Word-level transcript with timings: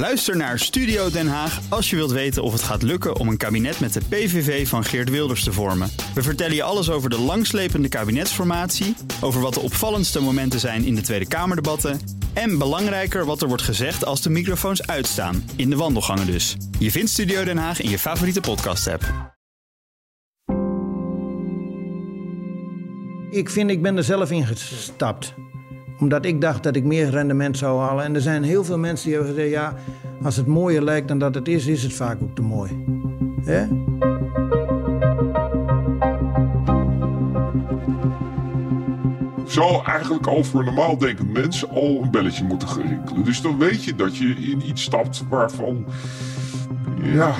Luister 0.00 0.36
naar 0.36 0.58
Studio 0.58 1.10
Den 1.10 1.28
Haag 1.28 1.60
als 1.68 1.90
je 1.90 1.96
wilt 1.96 2.10
weten 2.10 2.42
of 2.42 2.52
het 2.52 2.62
gaat 2.62 2.82
lukken 2.82 3.16
om 3.16 3.28
een 3.28 3.36
kabinet 3.36 3.80
met 3.80 3.92
de 3.92 4.00
PVV 4.08 4.68
van 4.68 4.84
Geert 4.84 5.10
Wilders 5.10 5.44
te 5.44 5.52
vormen. 5.52 5.90
We 6.14 6.22
vertellen 6.22 6.54
je 6.54 6.62
alles 6.62 6.90
over 6.90 7.10
de 7.10 7.18
langslepende 7.18 7.88
kabinetsformatie, 7.88 8.96
over 9.20 9.40
wat 9.40 9.54
de 9.54 9.60
opvallendste 9.60 10.20
momenten 10.20 10.60
zijn 10.60 10.84
in 10.84 10.94
de 10.94 11.00
Tweede 11.00 11.28
Kamerdebatten 11.28 12.00
en 12.32 12.58
belangrijker 12.58 13.24
wat 13.24 13.42
er 13.42 13.48
wordt 13.48 13.62
gezegd 13.62 14.04
als 14.04 14.22
de 14.22 14.30
microfoons 14.30 14.86
uitstaan, 14.86 15.50
in 15.56 15.70
de 15.70 15.76
wandelgangen 15.76 16.26
dus. 16.26 16.56
Je 16.78 16.90
vindt 16.90 17.10
Studio 17.10 17.44
Den 17.44 17.58
Haag 17.58 17.80
in 17.80 17.90
je 17.90 17.98
favoriete 17.98 18.40
podcast-app. 18.40 19.34
Ik 23.30 23.50
vind, 23.50 23.70
ik 23.70 23.82
ben 23.82 23.96
er 23.96 24.04
zelf 24.04 24.30
in 24.30 24.46
gestapt 24.46 25.34
omdat 26.00 26.24
ik 26.24 26.40
dacht 26.40 26.62
dat 26.62 26.76
ik 26.76 26.84
meer 26.84 27.10
rendement 27.10 27.58
zou 27.58 27.80
halen. 27.80 28.04
En 28.04 28.14
er 28.14 28.20
zijn 28.20 28.42
heel 28.42 28.64
veel 28.64 28.78
mensen 28.78 29.06
die 29.06 29.16
hebben 29.16 29.34
gezegd: 29.34 29.52
ja, 29.52 29.74
als 30.22 30.36
het 30.36 30.46
mooier 30.46 30.82
lijkt 30.82 31.08
dan 31.08 31.18
dat 31.18 31.34
het 31.34 31.48
is, 31.48 31.66
is 31.66 31.82
het 31.82 31.92
vaak 31.92 32.22
ook 32.22 32.34
te 32.34 32.42
mooi. 32.42 32.84
Hè? 33.44 33.66
zou 39.50 39.84
eigenlijk 39.84 40.26
al 40.26 40.44
voor 40.44 40.64
normaal 40.64 40.98
denkend 40.98 41.32
mensen 41.32 41.70
al 41.70 42.00
een 42.02 42.10
belletje 42.10 42.44
moeten 42.44 42.68
gerinkelen. 42.68 43.24
Dus 43.24 43.42
dan 43.42 43.58
weet 43.58 43.84
je 43.84 43.94
dat 43.94 44.16
je 44.16 44.28
in 44.28 44.68
iets 44.68 44.82
stapt 44.82 45.24
waarvan, 45.28 45.84
ja, 47.02 47.34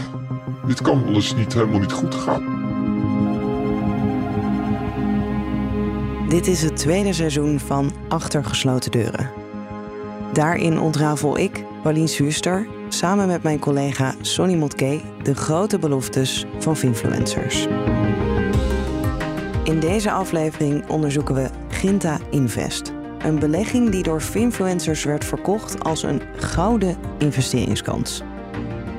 dit 0.66 0.82
kan 0.82 1.04
wel 1.04 1.14
eens 1.14 1.34
niet 1.34 1.52
helemaal 1.52 1.80
niet 1.80 1.92
goed 1.92 2.14
gaan. 2.14 2.59
Dit 6.30 6.46
is 6.46 6.62
het 6.62 6.76
tweede 6.76 7.12
seizoen 7.12 7.60
van 7.60 7.92
Achter 8.08 8.44
gesloten 8.44 8.90
deuren. 8.90 9.30
Daarin 10.32 10.80
ontrafel 10.80 11.38
ik, 11.38 11.64
Paulien 11.82 12.08
Zuurster, 12.08 12.66
samen 12.88 13.26
met 13.26 13.42
mijn 13.42 13.58
collega 13.58 14.14
Sonny 14.20 14.54
Motke 14.54 15.00
de 15.22 15.34
grote 15.34 15.78
beloftes 15.78 16.46
van 16.58 16.76
Finfluencers. 16.76 17.66
In 19.64 19.80
deze 19.80 20.10
aflevering 20.10 20.88
onderzoeken 20.88 21.34
we 21.34 21.50
Ginta 21.68 22.18
Invest. 22.30 22.92
Een 23.18 23.38
belegging 23.38 23.90
die 23.90 24.02
door 24.02 24.20
Finfluencers 24.20 25.04
werd 25.04 25.24
verkocht 25.24 25.84
als 25.84 26.02
een 26.02 26.22
gouden 26.36 26.96
investeringskans. 27.18 28.22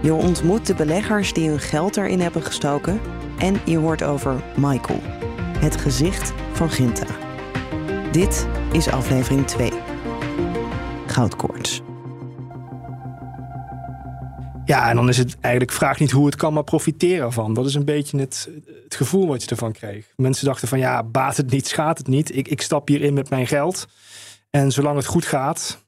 Je 0.01 0.13
ontmoet 0.13 0.67
de 0.67 0.75
beleggers 0.75 1.33
die 1.33 1.49
hun 1.49 1.59
geld 1.59 1.97
erin 1.97 2.19
hebben 2.19 2.43
gestoken 2.43 2.99
en 3.37 3.59
je 3.65 3.77
hoort 3.77 4.03
over 4.03 4.43
Michael, 4.55 4.99
het 5.59 5.75
gezicht 5.75 6.33
van 6.61 6.71
Ginta. 6.71 7.05
Dit 8.11 8.47
is 8.71 8.87
aflevering 8.87 9.47
2. 9.47 9.71
Goudkoorts. 11.07 11.81
Ja, 14.65 14.89
en 14.89 14.95
dan 14.95 15.09
is 15.09 15.17
het 15.17 15.37
eigenlijk 15.39 15.73
vraag 15.73 15.99
niet 15.99 16.11
hoe 16.11 16.25
het 16.25 16.35
kan, 16.35 16.53
maar 16.53 16.63
profiteren 16.63 17.33
van. 17.33 17.53
Dat 17.53 17.65
is 17.65 17.73
een 17.73 17.85
beetje 17.85 18.19
het, 18.19 18.49
het 18.83 18.95
gevoel 18.95 19.27
wat 19.27 19.43
je 19.43 19.49
ervan 19.49 19.71
kreeg. 19.71 20.13
Mensen 20.15 20.45
dachten 20.45 20.67
van 20.67 20.79
ja, 20.79 21.03
baat 21.03 21.37
het 21.37 21.51
niet, 21.51 21.67
schaadt 21.67 21.97
het 21.97 22.07
niet. 22.07 22.35
Ik, 22.35 22.47
ik 22.47 22.61
stap 22.61 22.87
hierin 22.87 23.13
met 23.13 23.29
mijn 23.29 23.47
geld. 23.47 23.87
En 24.49 24.71
zolang 24.71 24.95
het 24.95 25.05
goed 25.05 25.25
gaat, 25.25 25.85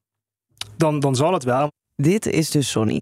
dan, 0.77 0.99
dan 0.99 1.15
zal 1.15 1.33
het 1.33 1.43
wel. 1.43 1.67
Dit 1.95 2.25
is 2.25 2.51
dus 2.51 2.69
Sonny. 2.69 3.01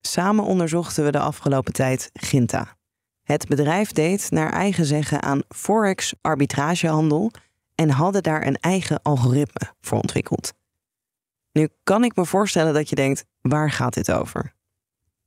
Samen 0.00 0.44
onderzochten 0.44 1.04
we 1.04 1.10
de 1.10 1.20
afgelopen 1.20 1.72
tijd 1.72 2.10
Ginta. 2.12 2.76
Het 3.22 3.48
bedrijf 3.48 3.92
deed 3.92 4.30
naar 4.30 4.52
eigen 4.52 4.84
zeggen 4.84 5.22
aan 5.22 5.42
forex 5.48 6.14
arbitragehandel 6.20 7.30
en 7.74 7.90
hadden 7.90 8.22
daar 8.22 8.46
een 8.46 8.56
eigen 8.56 9.02
algoritme 9.02 9.72
voor 9.80 9.98
ontwikkeld. 9.98 10.52
Nu 11.52 11.68
kan 11.82 12.04
ik 12.04 12.16
me 12.16 12.26
voorstellen 12.26 12.74
dat 12.74 12.88
je 12.88 12.94
denkt: 12.94 13.24
waar 13.40 13.70
gaat 13.70 13.94
dit 13.94 14.12
over? 14.12 14.54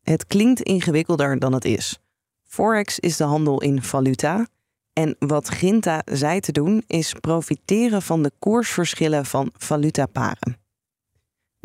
Het 0.02 0.26
klinkt 0.26 0.62
ingewikkelder 0.62 1.40
dan 1.40 1.54
het 1.54 1.66
is. 1.66 2.00
Forex 2.44 3.00
is 3.00 3.18
de 3.18 3.24
handel 3.24 3.62
in 3.62 3.82
valuta. 3.82 4.48
En 4.94 5.16
wat 5.20 5.50
Ginta 5.50 6.02
zei 6.06 6.40
te 6.40 6.52
doen, 6.52 6.84
is 6.88 7.14
profiteren 7.14 8.02
van 8.02 8.24
de 8.24 8.32
koersverschillen 8.40 9.26
van 9.26 9.52
valutaparen. 9.58 10.65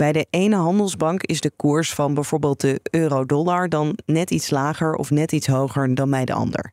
Bij 0.01 0.13
de 0.13 0.27
ene 0.31 0.57
handelsbank 0.57 1.23
is 1.23 1.41
de 1.41 1.51
koers 1.51 1.95
van 1.95 2.15
bijvoorbeeld 2.15 2.61
de 2.61 2.81
euro-dollar 2.91 3.69
dan 3.69 3.99
net 4.07 4.31
iets 4.31 4.51
lager 4.51 4.95
of 4.95 5.11
net 5.11 5.33
iets 5.33 5.47
hoger 5.47 5.95
dan 5.95 6.11
bij 6.11 6.25
de 6.25 6.33
ander. 6.33 6.73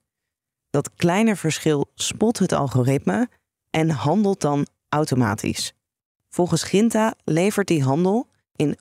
Dat 0.69 0.93
kleine 0.95 1.35
verschil 1.35 1.91
spot 1.95 2.39
het 2.39 2.51
algoritme 2.51 3.29
en 3.69 3.89
handelt 3.89 4.41
dan 4.41 4.67
automatisch. 4.89 5.73
Volgens 6.29 6.63
Ginta 6.63 7.15
levert 7.23 7.67
die 7.67 7.83
handel 7.83 8.29
in 8.55 8.77
98% 8.77 8.79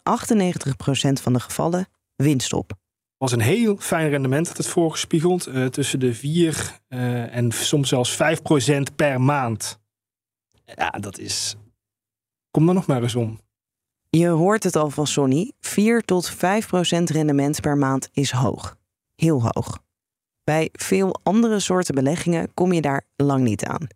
van 1.23 1.33
de 1.33 1.41
gevallen 1.41 1.87
winst 2.17 2.53
op. 2.53 2.73
was 3.17 3.33
een 3.33 3.41
heel 3.41 3.77
fijn 3.77 4.09
rendement 4.09 4.47
dat 4.47 4.57
het 4.57 4.67
voorgespiegeld. 4.67 5.49
Uh, 5.49 5.67
tussen 5.67 6.01
de 6.01 6.15
4 6.15 6.81
uh, 6.89 7.37
en 7.37 7.53
soms 7.53 7.89
zelfs 7.89 8.17
5% 8.17 8.17
per 8.97 9.21
maand. 9.21 9.79
Ja, 10.65 10.91
dat 10.91 11.19
is. 11.19 11.57
Kom 12.51 12.67
dan 12.67 12.75
nog 12.75 12.87
maar 12.87 13.03
eens 13.03 13.15
om. 13.15 13.45
Je 14.19 14.29
hoort 14.29 14.63
het 14.63 14.77
al 14.77 14.91
van 14.91 15.07
Sonny. 15.07 15.53
4 15.61 16.03
tot 16.03 16.35
5% 16.35 16.37
rendement 17.05 17.61
per 17.61 17.77
maand 17.77 18.09
is 18.13 18.31
hoog. 18.31 18.77
Heel 19.15 19.43
hoog. 19.43 19.79
Bij 20.45 20.69
veel 20.73 21.21
andere 21.23 21.61
soorten 21.61 21.95
beleggingen 21.95 22.55
kom 22.55 22.73
je 22.73 22.81
daar 22.81 23.07
lang 23.17 23.45
niet 23.45 23.65
aan. 23.65 23.87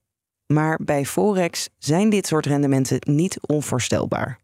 Maar 0.46 0.80
bij 0.84 1.06
Forex 1.06 1.68
zijn 1.78 2.10
dit 2.10 2.26
soort 2.26 2.46
rendementen 2.46 2.98
niet 3.00 3.40
onvoorstelbaar. 3.46 4.40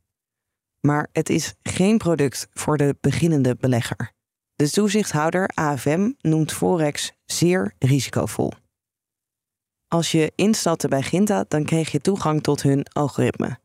Maar 0.81 1.09
het 1.13 1.29
is 1.29 1.55
geen 1.63 1.99
product 1.99 2.49
voor 2.53 2.77
de 2.77 2.97
beginnende 3.01 3.57
belegger. 3.57 4.13
De 4.55 4.71
toezichthouder 4.71 5.51
AFM 5.55 6.13
noemt 6.21 6.53
Forex 6.53 7.13
zeer 7.25 7.75
risicovol. 7.79 8.53
Als 9.89 10.13
je 10.13 10.33
instapte 10.35 10.89
bij 10.89 11.03
Ginta, 11.03 11.45
dan 11.49 11.65
kreeg 11.65 11.93
je 11.93 12.01
toegang 12.01 12.43
tot 12.43 12.63
hun 12.63 12.87
algoritme. 12.93 13.59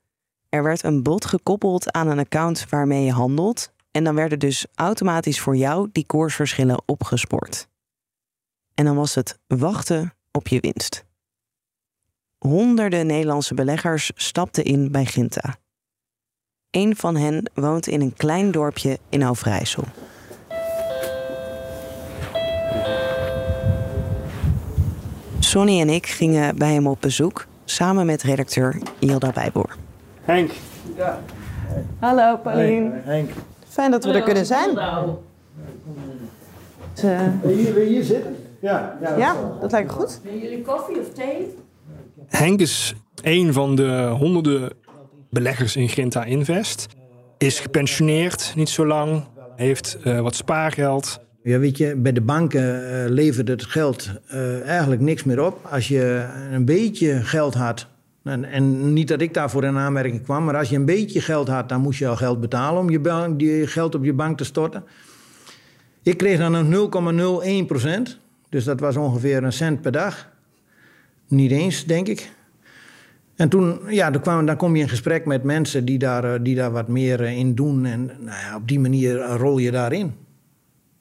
Er 0.51 0.63
werd 0.63 0.83
een 0.83 1.03
bot 1.03 1.25
gekoppeld 1.25 1.91
aan 1.91 2.07
een 2.07 2.19
account 2.19 2.65
waarmee 2.69 3.05
je 3.05 3.11
handelt, 3.11 3.71
en 3.91 4.03
dan 4.03 4.15
werden 4.15 4.39
dus 4.39 4.65
automatisch 4.75 5.39
voor 5.39 5.55
jou 5.55 5.89
die 5.91 6.05
koersverschillen 6.05 6.81
opgespoord. 6.85 7.67
En 8.73 8.85
dan 8.85 8.95
was 8.95 9.15
het 9.15 9.39
wachten 9.47 10.13
op 10.31 10.47
je 10.47 10.59
winst. 10.59 11.05
Honderden 12.37 13.07
Nederlandse 13.07 13.53
beleggers 13.53 14.11
stapten 14.15 14.63
in 14.63 14.91
bij 14.91 15.05
Ginta. 15.05 15.55
Een 16.69 16.95
van 16.95 17.15
hen 17.15 17.51
woont 17.53 17.87
in 17.87 18.01
een 18.01 18.13
klein 18.13 18.51
dorpje 18.51 18.99
in 19.09 19.25
Overijssel. 19.25 19.83
Sonny 25.39 25.79
en 25.79 25.89
ik 25.89 26.07
gingen 26.07 26.55
bij 26.55 26.73
hem 26.73 26.87
op 26.87 27.01
bezoek 27.01 27.47
samen 27.65 28.05
met 28.05 28.23
redacteur 28.23 28.81
Hilda 28.99 29.31
Bijboer. 29.31 29.77
Henk. 30.31 30.51
Ja. 30.97 31.19
Hallo 31.99 32.37
Paulien. 32.37 32.91
Henk. 33.03 33.29
Fijn 33.67 33.91
dat 33.91 34.03
we 34.03 34.11
er 34.11 34.21
kunnen 34.21 34.45
zijn. 34.45 34.73
Wil 37.41 37.49
je 37.49 37.55
hier, 37.55 37.75
hier 37.75 38.03
zitten? 38.03 38.35
Ja, 38.61 38.97
ja, 39.01 39.17
Ja, 39.17 39.35
dat 39.61 39.71
lijkt 39.71 39.87
me 39.87 39.93
goed. 39.93 40.19
Willen 40.23 40.39
jullie 40.39 40.61
koffie 40.61 40.99
of 40.99 41.09
thee? 41.09 41.55
Henk 42.27 42.59
is 42.59 42.95
een 43.23 43.53
van 43.53 43.75
de 43.75 44.07
honderden 44.17 44.69
beleggers 45.29 45.75
in 45.75 45.89
Grinta 45.89 46.23
Invest. 46.23 46.87
Is 47.37 47.59
gepensioneerd, 47.59 48.53
niet 48.55 48.69
zo 48.69 48.85
lang. 48.85 49.23
Heeft 49.55 49.97
uh, 50.03 50.19
wat 50.19 50.35
spaargeld. 50.35 51.19
Ja, 51.43 51.59
weet 51.59 51.77
je, 51.77 51.95
bij 51.95 52.11
de 52.11 52.21
banken 52.21 52.63
uh, 52.63 53.09
levert 53.09 53.47
het 53.47 53.63
geld 53.65 54.09
uh, 54.33 54.67
eigenlijk 54.67 55.01
niks 55.01 55.23
meer 55.23 55.45
op. 55.45 55.67
Als 55.71 55.87
je 55.87 56.27
een 56.51 56.65
beetje 56.65 57.21
geld 57.21 57.53
had, 57.53 57.87
en, 58.23 58.45
en, 58.45 58.93
niet 58.93 59.07
dat 59.07 59.21
ik 59.21 59.33
daarvoor 59.33 59.63
in 59.63 59.77
aanmerking 59.77 60.23
kwam, 60.23 60.43
maar 60.43 60.57
als 60.57 60.69
je 60.69 60.75
een 60.75 60.85
beetje 60.85 61.21
geld 61.21 61.47
had, 61.47 61.69
dan 61.69 61.81
moest 61.81 61.99
je 61.99 62.07
al 62.07 62.15
geld 62.15 62.39
betalen 62.39 62.81
om 62.81 62.89
je, 62.89 62.99
bank, 62.99 63.41
geld 63.65 63.95
op 63.95 64.03
je 64.03 64.13
bank 64.13 64.37
te 64.37 64.43
storten. 64.43 64.83
Ik 66.03 66.17
kreeg 66.17 66.37
dan 66.37 66.53
een 66.53 67.63
0,01 67.63 67.67
procent, 67.67 68.19
dus 68.49 68.63
dat 68.63 68.79
was 68.79 68.95
ongeveer 68.95 69.43
een 69.43 69.53
cent 69.53 69.81
per 69.81 69.91
dag. 69.91 70.29
Niet 71.27 71.51
eens, 71.51 71.85
denk 71.85 72.07
ik. 72.07 72.31
En 73.35 73.49
toen, 73.49 73.79
ja, 73.87 74.11
dan, 74.11 74.21
kwam, 74.21 74.55
kom 74.55 74.75
je 74.75 74.81
in 74.81 74.89
gesprek 74.89 75.25
met 75.25 75.43
mensen 75.43 75.85
die 75.85 75.97
daar, 75.97 76.43
die 76.43 76.55
daar 76.55 76.71
wat 76.71 76.87
meer 76.87 77.21
in 77.21 77.55
doen. 77.55 77.85
En 77.85 78.05
nou 78.05 78.37
ja, 78.37 78.55
op 78.55 78.67
die 78.67 78.79
manier 78.79 79.19
rol 79.19 79.57
je 79.57 79.71
daarin. 79.71 80.13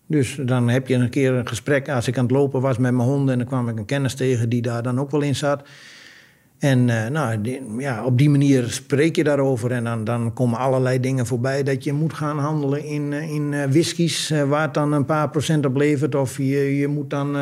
Dus 0.07 0.39
dan 0.43 0.69
heb 0.69 0.89
je 0.89 0.95
een 0.95 1.11
keer 1.11 1.33
een 1.33 1.49
gesprek. 1.49 1.89
Als 1.89 2.09
ik 2.09 2.19
aan 2.19 2.25
het 2.25 2.33
lopen 2.33 2.61
was 2.61 2.79
met 2.79 2.93
mijn 2.93 3.09
honden... 3.09 3.33
en 3.33 3.39
dan 3.39 3.47
kwam 3.47 3.69
ik 3.69 3.79
een 3.79 3.85
kennis 3.85 4.15
tegen 4.15 4.49
die 4.49 4.63
daar 4.63 4.83
dan 4.83 5.01
ook 5.01 5.11
wel 5.11 5.21
in 5.21 5.37
zat. 5.37 5.63
En 6.61 6.89
uh, 6.89 7.07
nou, 7.07 7.41
die, 7.41 7.63
ja, 7.79 8.05
op 8.05 8.19
die 8.19 8.31
manier 8.31 8.69
spreek 8.69 9.17
je 9.17 9.25
daarover. 9.25 9.71
En 9.71 9.85
dan, 9.85 10.05
dan 10.05 10.33
komen 10.33 10.59
allerlei 10.59 11.01
dingen 11.01 11.27
voorbij... 11.27 11.63
dat 11.63 11.85
je 11.85 11.93
moet 11.93 12.13
gaan 12.13 12.39
handelen 12.39 12.85
in, 12.85 13.13
in 13.13 13.53
uh, 13.53 13.65
whiskies... 13.65 14.31
Uh, 14.31 14.43
waar 14.43 14.63
het 14.63 14.75
dan 14.75 14.93
een 14.93 15.05
paar 15.05 15.31
procent 15.31 15.67
op 15.67 15.77
levert. 15.77 16.15
Of 16.15 16.37
je, 16.37 16.77
je 16.77 16.89
moet 16.89 17.11
dan 17.11 17.35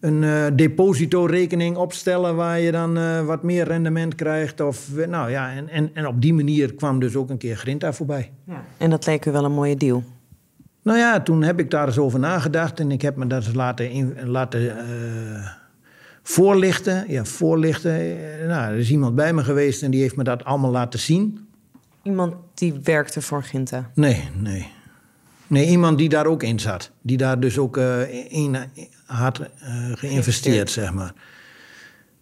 een 0.00 0.56
depositorekening 0.56 1.76
opstellen 1.76 2.36
waar 2.36 2.60
je 2.60 2.72
dan 2.72 3.24
wat 3.26 3.42
meer 3.42 3.64
rendement 3.64 4.14
krijgt. 4.14 4.60
Of, 4.60 4.88
nou 5.08 5.30
ja, 5.30 5.52
en, 5.52 5.68
en, 5.68 5.90
en 5.94 6.06
op 6.06 6.20
die 6.22 6.34
manier 6.34 6.74
kwam 6.74 7.00
dus 7.00 7.16
ook 7.16 7.30
een 7.30 7.38
keer 7.38 7.56
Grinta 7.56 7.92
voorbij. 7.92 8.30
Ja. 8.44 8.64
En 8.76 8.90
dat 8.90 9.06
leek 9.06 9.26
u 9.26 9.30
wel 9.30 9.44
een 9.44 9.52
mooie 9.52 9.76
deal? 9.76 10.04
Nou 10.82 10.98
ja, 10.98 11.20
toen 11.20 11.42
heb 11.42 11.58
ik 11.58 11.70
daar 11.70 11.86
eens 11.86 11.98
over 11.98 12.18
nagedacht 12.18 12.80
en 12.80 12.90
ik 12.90 13.02
heb 13.02 13.16
me 13.16 13.26
dat 13.26 13.46
eens 13.46 13.54
laten, 13.54 13.90
in, 13.90 14.16
laten 14.24 14.76
voorlichten. 16.28 17.04
Ja, 17.08 17.24
voorlichten. 17.24 18.16
Nou, 18.46 18.72
er 18.72 18.78
is 18.78 18.90
iemand 18.90 19.14
bij 19.14 19.32
me 19.32 19.44
geweest 19.44 19.82
en 19.82 19.90
die 19.90 20.00
heeft 20.00 20.16
me 20.16 20.24
dat 20.24 20.44
allemaal 20.44 20.70
laten 20.70 21.00
zien. 21.00 21.48
Iemand 22.02 22.34
die 22.54 22.74
werkte 22.82 23.22
voor 23.22 23.42
Ginta? 23.42 23.90
Nee, 23.94 24.28
nee. 24.34 24.66
Nee, 25.46 25.66
iemand 25.66 25.98
die 25.98 26.08
daar 26.08 26.26
ook 26.26 26.42
in 26.42 26.60
zat. 26.60 26.90
Die 27.02 27.16
daar 27.16 27.40
dus 27.40 27.58
ook 27.58 27.76
uh, 27.76 28.32
in 28.32 28.56
had 29.06 29.40
uh, 29.40 29.46
geïnvesteerd, 29.94 30.70
zeg 30.70 30.92
maar. 30.92 31.12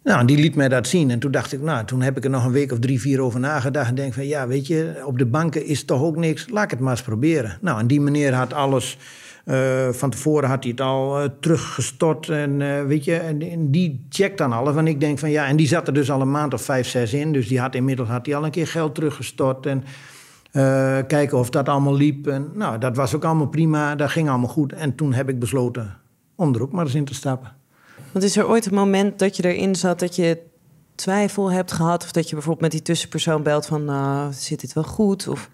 Nou, 0.02 0.26
die 0.26 0.38
liet 0.38 0.54
mij 0.54 0.68
dat 0.68 0.86
zien. 0.86 1.10
En 1.10 1.18
toen 1.18 1.30
dacht 1.30 1.52
ik, 1.52 1.60
nou, 1.60 1.84
toen 1.84 2.02
heb 2.02 2.16
ik 2.16 2.24
er 2.24 2.30
nog 2.30 2.44
een 2.44 2.52
week 2.52 2.72
of 2.72 2.78
drie, 2.78 3.00
vier 3.00 3.20
over 3.20 3.40
nagedacht. 3.40 3.88
En 3.88 3.94
denk 3.94 4.14
van, 4.14 4.26
ja, 4.26 4.46
weet 4.46 4.66
je, 4.66 5.02
op 5.04 5.18
de 5.18 5.26
banken 5.26 5.66
is 5.66 5.84
toch 5.84 6.02
ook 6.02 6.16
niks. 6.16 6.48
Laat 6.48 6.64
ik 6.64 6.70
het 6.70 6.80
maar 6.80 6.92
eens 6.92 7.02
proberen. 7.02 7.58
Nou, 7.60 7.80
en 7.80 7.86
die 7.86 8.00
meneer 8.00 8.34
had 8.34 8.52
alles... 8.52 8.98
Uh, 9.46 9.88
van 9.88 10.10
tevoren 10.10 10.48
had 10.48 10.62
hij 10.62 10.72
het 10.72 10.80
al 10.80 11.22
uh, 11.22 11.28
teruggestort. 11.40 12.28
En 12.28 12.60
uh, 12.60 12.84
weet 12.84 13.04
je, 13.04 13.16
en, 13.16 13.42
en, 13.42 13.70
die 13.70 14.06
checkt 14.08 14.38
dan 14.38 14.52
alles. 14.52 14.76
En 14.76 14.86
ik 14.86 15.00
denk 15.00 15.18
van 15.18 15.30
ja, 15.30 15.46
en 15.46 15.56
die 15.56 15.66
zat 15.66 15.86
er 15.86 15.94
dus 15.94 16.10
al 16.10 16.20
een 16.20 16.30
maand 16.30 16.54
of 16.54 16.62
vijf, 16.62 16.88
zes 16.88 17.12
in. 17.12 17.32
Dus 17.32 17.48
die 17.48 17.60
had 17.60 17.74
inmiddels 17.74 18.08
had 18.08 18.26
hij 18.26 18.36
al 18.36 18.44
een 18.44 18.50
keer 18.50 18.66
geld 18.66 18.94
teruggestort. 18.94 19.66
En 19.66 19.84
kijken 21.06 21.38
of 21.38 21.50
dat 21.50 21.68
allemaal 21.68 21.94
liep. 21.94 22.26
En 22.26 22.50
nou, 22.54 22.78
dat 22.78 22.96
was 22.96 23.14
ook 23.14 23.24
allemaal 23.24 23.48
prima. 23.48 23.94
Dat 23.94 24.10
ging 24.10 24.28
allemaal 24.28 24.48
goed. 24.48 24.72
En 24.72 24.94
toen 24.94 25.12
heb 25.12 25.28
ik 25.28 25.38
besloten 25.38 25.96
om 26.34 26.54
er 26.54 26.62
ook 26.62 26.72
maar 26.72 26.84
eens 26.84 26.94
in 26.94 27.04
te 27.04 27.14
stappen. 27.14 27.52
Want 28.12 28.24
is 28.24 28.36
er 28.36 28.48
ooit 28.48 28.66
een 28.66 28.74
moment 28.74 29.18
dat 29.18 29.36
je 29.36 29.54
erin 29.54 29.74
zat 29.74 29.98
dat 29.98 30.16
je 30.16 30.38
twijfel 30.94 31.52
hebt 31.52 31.72
gehad? 31.72 32.04
Of 32.04 32.12
dat 32.12 32.28
je 32.28 32.34
bijvoorbeeld 32.34 32.62
met 32.62 32.72
die 32.72 32.82
tussenpersoon 32.82 33.42
belt 33.42 33.66
van, 33.66 33.84
nou, 33.84 34.32
zit 34.32 34.60
dit 34.60 34.72
wel 34.72 34.84
goed? 34.84 35.28
Of... 35.28 35.50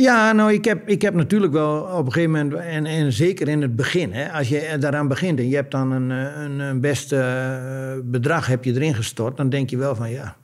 Ja, 0.00 0.32
nou, 0.32 0.52
ik 0.52 0.64
heb, 0.64 0.88
ik 0.88 1.02
heb 1.02 1.14
natuurlijk 1.14 1.52
wel 1.52 1.80
op 1.80 2.06
een 2.06 2.12
gegeven 2.12 2.30
moment, 2.30 2.54
en, 2.54 2.86
en 2.86 3.12
zeker 3.12 3.48
in 3.48 3.62
het 3.62 3.76
begin, 3.76 4.12
hè, 4.12 4.32
als 4.32 4.48
je 4.48 4.76
daaraan 4.80 5.08
begint 5.08 5.38
en 5.38 5.48
je 5.48 5.54
hebt 5.54 5.70
dan 5.70 5.92
een, 5.92 6.10
een, 6.10 6.58
een 6.58 6.80
beste 6.80 8.00
bedrag 8.04 8.46
heb 8.46 8.64
je 8.64 8.74
erin 8.74 8.94
gestort, 8.94 9.36
dan 9.36 9.48
denk 9.48 9.70
je 9.70 9.76
wel 9.76 9.94
van 9.94 10.10
ja, 10.10 10.36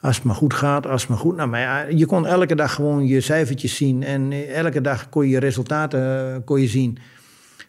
als 0.00 0.16
het 0.16 0.24
maar 0.24 0.34
goed 0.34 0.54
gaat, 0.54 0.86
als 0.86 1.00
het 1.00 1.10
maar 1.10 1.18
goed. 1.18 1.36
Nou, 1.36 1.48
maar 1.48 1.60
ja, 1.60 1.84
je 1.88 2.06
kon 2.06 2.26
elke 2.26 2.54
dag 2.54 2.74
gewoon 2.74 3.06
je 3.06 3.20
cijfertjes 3.20 3.76
zien 3.76 4.02
en 4.02 4.32
elke 4.54 4.80
dag 4.80 5.08
kon 5.08 5.28
je 5.28 5.38
resultaten 5.38 6.42
kon 6.44 6.60
je 6.60 6.68
zien. 6.68 6.98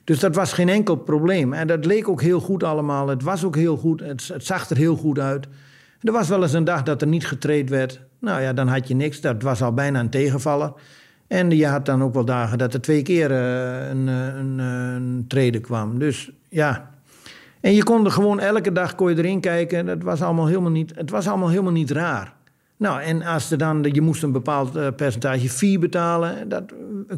Dus 0.04 0.20
dat 0.20 0.36
was 0.36 0.54
geen 0.54 0.70
enkel 0.70 0.96
probleem. 0.96 1.54
En 1.54 1.68
dat 1.68 1.86
leek 1.86 2.10
ook 2.10 2.22
heel 2.22 2.40
goed 2.40 2.64
allemaal. 2.64 3.08
Het 3.08 3.24
was 3.24 3.44
ook 3.44 3.56
heel 3.56 3.78
goed. 3.78 4.00
Het, 4.00 4.28
het 4.28 4.46
zag 4.46 4.70
er 4.70 4.78
heel 4.78 4.96
goed 4.96 5.20
uit. 5.20 5.48
Er 6.02 6.12
was 6.12 6.30
wel 6.30 6.42
eens 6.42 6.54
een 6.54 6.64
dag 6.64 6.84
dat 6.84 7.02
er 7.02 7.08
niet 7.08 7.28
getraind 7.28 7.70
werd. 7.70 8.00
Nou 8.20 8.42
ja, 8.42 8.54
dan 8.54 8.68
had 8.68 8.88
je 8.88 8.96
niks. 8.96 9.22
Dat 9.22 9.42
was 9.42 9.62
al 9.62 9.74
bijna 9.74 10.00
een 10.00 10.10
tegenvaller. 10.10 10.74
En 11.36 11.50
je 11.50 11.68
had 11.68 11.86
dan 11.86 12.04
ook 12.04 12.14
wel 12.14 12.26
dagen 12.26 12.58
dat 12.58 12.74
er 12.74 12.82
twee 12.82 13.02
keer 13.02 13.32
uh, 13.32 13.90
een, 13.90 14.08
een, 14.08 14.60
een 14.60 15.26
treden 15.28 15.62
kwam. 15.62 16.00
Dus 16.00 16.32
ja. 16.50 16.90
En 17.62 17.74
je 17.74 17.84
kon 17.84 18.06
er 18.06 18.12
gewoon 18.12 18.40
elke 18.40 18.72
dag 18.72 18.96
kon 18.96 19.10
je 19.10 19.18
erin 19.18 19.40
kijken. 19.40 19.86
Dat 19.86 20.04
was 20.04 20.22
allemaal 20.22 20.48
helemaal 20.48 20.72
niet, 20.72 20.96
het 20.96 21.10
was 21.10 21.28
allemaal 21.28 21.50
helemaal 21.50 21.72
niet 21.72 21.92
raar. 21.92 22.34
Nou, 22.78 23.02
en 23.02 23.22
als 23.22 23.52
er 23.52 23.58
dan, 23.58 23.86
je 23.92 24.02
moest 24.02 24.24
een 24.24 24.32
bepaald 24.32 24.96
percentage 24.96 25.50
fee 25.50 25.80
betalen. 25.80 26.50
Dat 26.50 26.74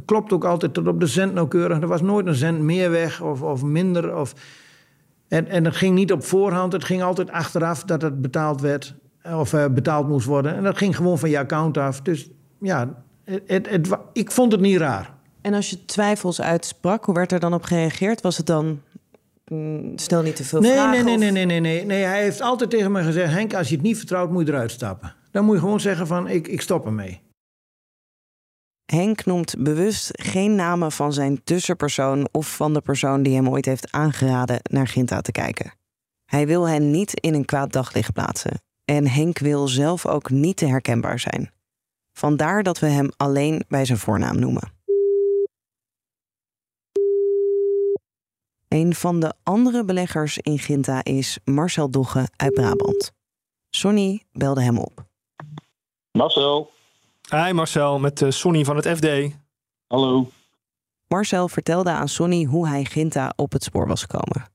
klopt 0.06 0.34
ook 0.34 0.46
altijd 0.46 0.74
tot 0.74 0.88
op 0.88 1.00
de 1.00 1.08
cent 1.08 1.34
nauwkeurig. 1.34 1.82
Er 1.82 1.88
was 1.88 2.02
nooit 2.02 2.28
een 2.28 2.36
cent 2.36 2.60
meer 2.60 2.92
weg 2.92 3.22
of, 3.22 3.42
of 3.42 3.64
minder. 3.64 4.16
Of, 4.16 4.34
en, 5.28 5.48
en 5.48 5.66
het 5.66 5.76
ging 5.76 5.96
niet 5.96 6.12
op 6.12 6.24
voorhand, 6.24 6.74
het 6.74 6.84
ging 6.84 7.04
altijd 7.04 7.32
achteraf 7.32 7.84
dat 7.84 8.02
het 8.02 8.22
betaald 8.22 8.62
werd. 8.62 8.96
Of 9.24 9.52
betaald 9.72 10.08
moest 10.08 10.26
worden. 10.26 10.56
En 10.56 10.64
dat 10.64 10.78
ging 10.78 10.96
gewoon 10.96 11.20
van 11.20 11.30
je 11.30 11.40
account 11.40 11.78
af. 11.78 12.02
Dus 12.02 12.30
ja, 12.60 13.06
het, 13.30 13.44
het, 13.48 13.70
het, 13.70 13.98
ik 14.14 14.32
vond 14.32 14.52
het 14.52 14.62
niet 14.62 14.78
raar. 14.78 15.16
En 15.42 15.54
als 15.54 15.70
je 15.70 15.86
twijfels 15.86 16.42
uitsprak, 16.42 17.06
hoe 17.06 17.16
werd 17.16 17.32
er 17.32 17.40
dan 17.40 17.54
op 17.54 17.64
gereageerd? 17.64 18.22
Was 18.22 18.38
het 18.38 18.46
dan 18.46 18.82
mm, 19.48 19.98
stel 19.98 20.22
niet 20.22 20.36
te 20.36 20.44
veel 20.44 20.62
nee, 20.62 20.72
vragen? 20.72 21.06
Nee, 21.06 21.18
nee, 21.18 21.32
nee, 21.32 21.46
nee, 21.46 21.60
nee, 21.60 21.86
nee. 21.86 22.04
Hij 22.04 22.22
heeft 22.22 22.42
altijd 22.42 22.70
tegen 22.70 22.92
me 22.92 23.04
gezegd: 23.04 23.34
Henk, 23.34 23.54
als 23.54 23.70
je 23.70 23.76
het 23.76 23.84
niet 23.84 23.98
vertrouwt, 23.98 24.32
moet 24.32 24.48
je 24.48 24.54
eruit 24.54 24.72
stappen. 24.72 25.16
Dan 25.32 25.46
moet 25.46 25.56
je 25.56 25.62
gewoon 25.62 25.80
zeggen: 25.80 26.08
van 26.08 26.28
ik, 26.28 26.48
ik 26.48 26.62
stop 26.62 26.86
ermee. 26.86 27.22
Henk 28.86 29.26
noemt 29.26 29.56
bewust 29.58 30.10
geen 30.14 30.56
namen 30.56 30.92
van 30.92 31.14
zijn 31.14 31.44
tussenpersoon 31.44 32.28
of 32.32 32.56
van 32.56 32.74
de 32.74 32.82
persoon 32.82 33.24
die 33.24 33.36
hem 33.36 33.50
ooit 33.50 33.66
heeft 33.66 33.92
aangeraden 33.92 34.60
naar 34.64 34.88
Ginta 34.88 35.22
te 35.22 35.32
kijken. 35.32 35.74
Hij 36.26 36.48
wil 36.48 36.68
hen 36.68 36.92
niet 36.92 37.20
in 37.20 37.34
een 37.34 37.46
kwaad 37.46 37.72
daglicht 37.72 38.14
plaatsen. 38.14 38.62
En 38.86 39.08
Henk 39.08 39.40
wil 39.40 39.68
zelf 39.68 40.06
ook 40.06 40.30
niet 40.30 40.58
te 40.58 40.66
herkenbaar 40.66 41.20
zijn. 41.20 41.52
Vandaar 42.18 42.64
dat 42.64 42.80
we 42.80 42.88
hem 42.88 43.10
alleen 43.18 43.64
bij 43.68 43.86
zijn 43.86 43.98
voornaam 43.98 44.40
noemen. 44.40 44.72
Een 48.68 48.96
van 48.96 49.20
de 49.20 49.34
andere 49.44 49.86
beleggers 49.86 50.38
in 50.38 50.60
Ginta 50.60 51.04
is 51.04 51.40
Marcel 51.46 51.92
Dogge 51.92 52.28
uit 52.36 52.54
Brabant. 52.54 53.12
Sonny 53.70 54.22
belde 54.32 54.62
hem 54.62 54.78
op. 54.78 55.06
Marcel. 56.12 56.72
Hi 57.30 57.52
Marcel, 57.52 58.00
met 58.00 58.22
uh, 58.22 58.30
Sonny 58.30 58.64
van 58.64 58.76
het 58.76 58.88
FD. 58.88 59.08
Hallo. 59.88 60.30
Marcel 61.08 61.48
vertelde 61.48 61.90
aan 61.90 62.08
Sonny 62.08 62.44
hoe 62.44 62.68
hij 62.68 62.84
Ginta 62.84 63.34
op 63.36 63.52
het 63.52 63.64
spoor 63.64 63.88
was 63.88 64.02
gekomen. 64.02 64.52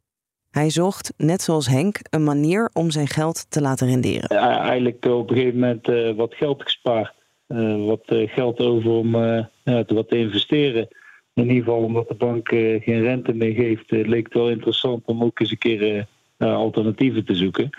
Hij 0.50 0.70
zocht, 0.70 1.12
net 1.16 1.42
zoals 1.42 1.66
Henk, 1.66 1.98
een 2.10 2.24
manier 2.24 2.70
om 2.72 2.90
zijn 2.90 3.08
geld 3.08 3.50
te 3.50 3.60
laten 3.60 3.86
renderen. 3.86 4.36
Ja, 4.36 4.58
eigenlijk 4.58 5.04
op 5.04 5.30
een 5.30 5.36
gegeven 5.36 5.58
moment 5.58 5.88
uh, 5.88 6.16
wat 6.16 6.34
geld 6.34 6.62
gespaard. 6.62 7.20
Uh, 7.52 7.86
wat 7.86 8.02
geld 8.06 8.60
over 8.60 8.90
om 8.90 9.16
ja, 9.16 9.50
te 9.64 9.94
wat 9.94 10.08
te 10.08 10.18
investeren. 10.18 10.88
In 11.34 11.48
ieder 11.48 11.64
geval 11.64 11.82
omdat 11.82 12.08
de 12.08 12.14
bank 12.14 12.48
geen 12.48 13.02
rente 13.02 13.34
meer 13.34 13.54
geeft, 13.54 13.90
leek 13.90 14.24
het 14.24 14.34
wel 14.34 14.50
interessant 14.50 15.02
om 15.04 15.22
ook 15.22 15.40
eens 15.40 15.50
een 15.50 15.58
keer 15.58 16.06
alternatieven 16.38 17.24
te 17.24 17.34
zoeken. 17.34 17.70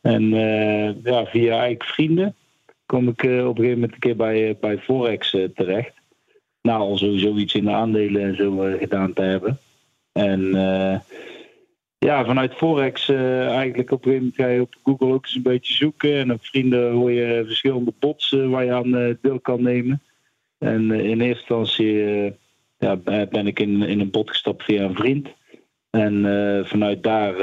En 0.00 0.28
ja, 1.02 1.26
via 1.26 1.50
eigenlijk 1.50 1.84
vrienden 1.84 2.34
kom 2.86 3.08
ik 3.08 3.22
op 3.22 3.28
een 3.28 3.54
gegeven 3.54 3.70
moment 3.70 3.92
een 3.92 3.98
keer 3.98 4.16
bij, 4.16 4.56
bij 4.60 4.78
Forex 4.78 5.36
terecht. 5.54 5.92
Nou, 6.62 6.80
al 6.80 6.96
sowieso 6.96 7.36
iets 7.36 7.54
in 7.54 7.64
de 7.64 7.70
aandelen 7.70 8.22
en 8.22 8.36
zo 8.36 8.76
gedaan 8.78 9.12
te 9.12 9.22
hebben. 9.22 9.58
En 10.12 10.50
ja, 12.02 12.24
vanuit 12.24 12.54
Forex 12.54 13.08
uh, 13.08 13.48
eigenlijk 13.48 13.90
op 13.90 14.04
een 14.04 14.12
gegeven 14.12 14.32
moment 14.34 14.34
ga 14.34 14.46
je 14.46 14.60
op 14.60 14.74
Google 14.84 15.14
ook 15.14 15.24
eens 15.24 15.34
een 15.34 15.42
beetje 15.42 15.74
zoeken. 15.74 16.14
En 16.14 16.32
op 16.32 16.44
vrienden 16.44 16.92
hoor 16.92 17.12
je 17.12 17.42
verschillende 17.46 17.92
bots 17.98 18.32
uh, 18.32 18.48
waar 18.48 18.64
je 18.64 18.72
aan 18.72 18.94
uh, 18.94 19.14
deel 19.20 19.40
kan 19.40 19.62
nemen. 19.62 20.02
En 20.58 20.90
in 20.90 21.20
eerste 21.20 21.54
instantie 21.54 21.94
ja, 22.78 22.96
ben 23.26 23.46
ik 23.46 23.60
in, 23.60 23.82
in 23.82 24.00
een 24.00 24.10
bot 24.10 24.30
gestapt 24.30 24.64
via 24.64 24.82
een 24.82 24.94
vriend. 24.94 25.28
En 25.90 26.22
vanuit 26.66 27.02
daar 27.02 27.34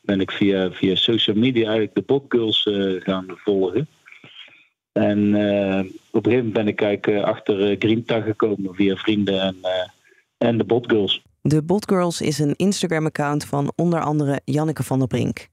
ben 0.00 0.20
ik 0.20 0.30
via, 0.30 0.70
via 0.70 0.94
social 0.94 1.36
media 1.36 1.62
eigenlijk 1.62 1.94
de 1.94 2.02
botgirls 2.02 2.68
gaan 2.98 3.26
volgen. 3.28 3.88
En 4.92 5.28
op 6.10 6.26
een 6.26 6.32
gegeven 6.32 6.46
moment 6.46 6.52
ben 6.52 6.68
ik 6.68 6.82
eigenlijk 6.82 7.24
achter 7.24 7.76
Grinta 7.78 8.20
gekomen 8.20 8.74
via 8.74 8.96
vrienden 8.96 9.40
en, 9.40 9.56
en 10.38 10.58
de 10.58 10.64
botgirls. 10.64 11.22
De 11.48 11.62
Botgirls 11.62 12.20
is 12.20 12.38
een 12.38 12.56
Instagram-account 12.56 13.44
van 13.44 13.72
onder 13.76 14.00
andere 14.00 14.40
Janneke 14.44 14.82
van 14.82 14.98
der 14.98 15.08
Brink. 15.08 15.48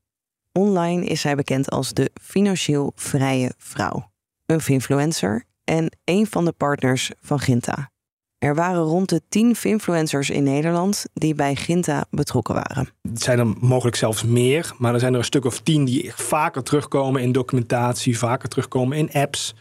Online 0.51 1.05
is 1.05 1.21
zij 1.21 1.35
bekend 1.35 1.69
als 1.69 1.93
de 1.93 2.11
financieel 2.21 2.91
vrije 2.95 3.53
vrouw, 3.57 4.11
een 4.45 4.61
influencer 4.65 5.43
en 5.63 5.97
een 6.03 6.27
van 6.27 6.45
de 6.45 6.51
partners 6.51 7.11
van 7.21 7.39
Ginta. 7.39 7.91
Er 8.37 8.55
waren 8.55 8.81
rond 8.81 9.09
de 9.09 9.21
tien 9.29 9.55
influencers 9.61 10.29
in 10.29 10.43
Nederland 10.43 11.05
die 11.13 11.35
bij 11.35 11.55
Ginta 11.55 12.05
betrokken 12.09 12.53
waren. 12.53 12.89
Het 13.01 13.21
zijn 13.21 13.39
er 13.39 13.47
mogelijk 13.59 13.95
zelfs 13.95 14.23
meer, 14.23 14.73
maar 14.77 14.93
er 14.93 14.99
zijn 14.99 15.13
er 15.13 15.19
een 15.19 15.25
stuk 15.25 15.45
of 15.45 15.61
tien 15.61 15.85
die 15.85 16.11
vaker 16.15 16.63
terugkomen 16.63 17.21
in 17.21 17.31
documentatie, 17.31 18.17
vaker 18.17 18.49
terugkomen 18.49 18.97
in 18.97 19.11
apps. 19.11 19.55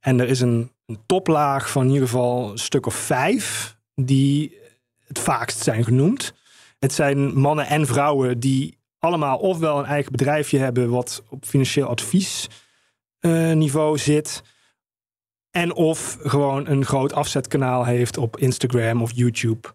En 0.00 0.20
er 0.20 0.28
is 0.28 0.40
een, 0.40 0.70
een 0.86 0.98
toplaag 1.06 1.70
van 1.70 1.82
in 1.82 1.92
ieder 1.92 2.08
geval 2.08 2.50
een 2.50 2.58
stuk 2.58 2.86
of 2.86 2.94
vijf 2.94 3.76
die 3.94 4.60
het 5.12 5.22
vaakst 5.22 5.62
zijn 5.62 5.84
genoemd. 5.84 6.34
Het 6.78 6.92
zijn 6.92 7.38
mannen 7.38 7.66
en 7.66 7.86
vrouwen 7.86 8.40
die 8.40 8.78
allemaal 8.98 9.38
ofwel 9.38 9.78
een 9.78 9.84
eigen 9.84 10.12
bedrijfje 10.12 10.58
hebben 10.58 10.90
wat 10.90 11.22
op 11.28 11.44
financieel 11.44 11.88
adviesniveau 11.88 13.96
uh, 13.96 14.02
zit. 14.02 14.42
En 15.50 15.74
of 15.74 16.18
gewoon 16.22 16.66
een 16.66 16.84
groot 16.84 17.12
afzetkanaal 17.12 17.84
heeft 17.84 18.16
op 18.16 18.36
Instagram 18.36 19.02
of 19.02 19.12
YouTube. 19.14 19.68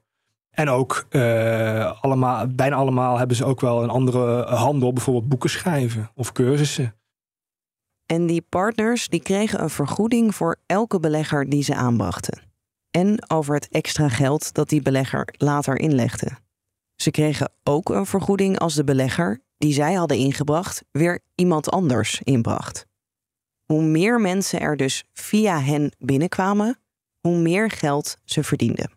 En 0.50 0.70
ook 0.70 1.06
uh, 1.10 2.02
allemaal, 2.02 2.48
bijna 2.48 2.76
allemaal 2.76 3.18
hebben 3.18 3.38
ze 3.38 3.46
ook 3.46 3.62
wel 3.62 3.84
een 3.84 3.90
andere 3.90 4.46
handel, 4.46 4.94
bijvoorbeeld 4.94 5.28
boeken 5.28 5.50
schrijven 5.50 6.12
of 6.16 6.32
cursussen. 6.32 6.96
En 8.06 8.26
die 8.26 8.42
partners 8.42 9.08
die 9.08 9.22
kregen 9.22 9.62
een 9.62 9.70
vergoeding 9.70 10.36
voor 10.36 10.58
elke 10.66 11.00
belegger 11.00 11.50
die 11.50 11.64
ze 11.64 11.76
aanbrachten 11.76 12.47
en 12.92 13.30
over 13.30 13.54
het 13.56 13.68
extra 13.70 14.10
geld 14.10 14.54
dat 14.54 14.70
die 14.70 14.82
belegger 14.82 15.34
later 15.38 15.80
inlegde. 15.80 16.32
Ze 16.96 17.12
kregen 17.12 17.52
ook 17.64 17.90
een 17.90 18.06
vergoeding 18.06 18.60
als 18.60 18.76
de 18.76 18.84
belegger 18.84 19.42
die 19.58 19.74
zij 19.74 19.94
hadden 19.94 20.18
ingebracht 20.18 20.84
weer 20.92 21.20
iemand 21.36 21.70
anders 21.70 22.22
inbracht. 22.24 22.86
Hoe 23.66 23.84
meer 23.84 24.22
mensen 24.22 24.60
er 24.60 24.78
dus 24.78 25.04
via 25.14 25.62
hen 25.62 25.92
binnenkwamen, 26.00 26.80
hoe 27.20 27.38
meer 27.38 27.72
geld 27.72 28.18
ze 28.24 28.44
verdienden. 28.44 28.92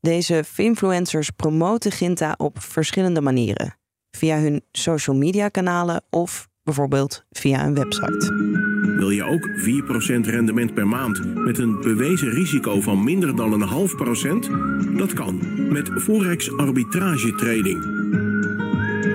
Deze 0.00 0.44
influencers 0.56 1.30
promoten 1.30 1.92
Ginta 1.92 2.34
op 2.36 2.60
verschillende 2.60 3.20
manieren. 3.20 3.78
Via 4.10 4.38
hun 4.38 4.64
social 4.72 5.16
media 5.16 5.48
kanalen 5.48 6.04
of 6.10 6.48
bijvoorbeeld 6.62 7.24
via 7.30 7.64
een 7.64 7.74
website. 7.74 8.73
Wil 8.84 9.10
je 9.10 9.24
ook 9.24 9.48
4% 9.48 10.28
rendement 10.28 10.74
per 10.74 10.88
maand 10.88 11.34
met 11.34 11.58
een 11.58 11.80
bewezen 11.80 12.30
risico 12.30 12.80
van 12.80 13.04
minder 13.04 13.36
dan 13.36 13.52
een 13.52 13.60
half 13.60 13.96
procent? 13.96 14.50
Dat 14.96 15.12
kan 15.12 15.40
met 15.70 15.90
Forex 15.96 16.56
arbitrage 16.56 17.34
trading. 17.34 18.02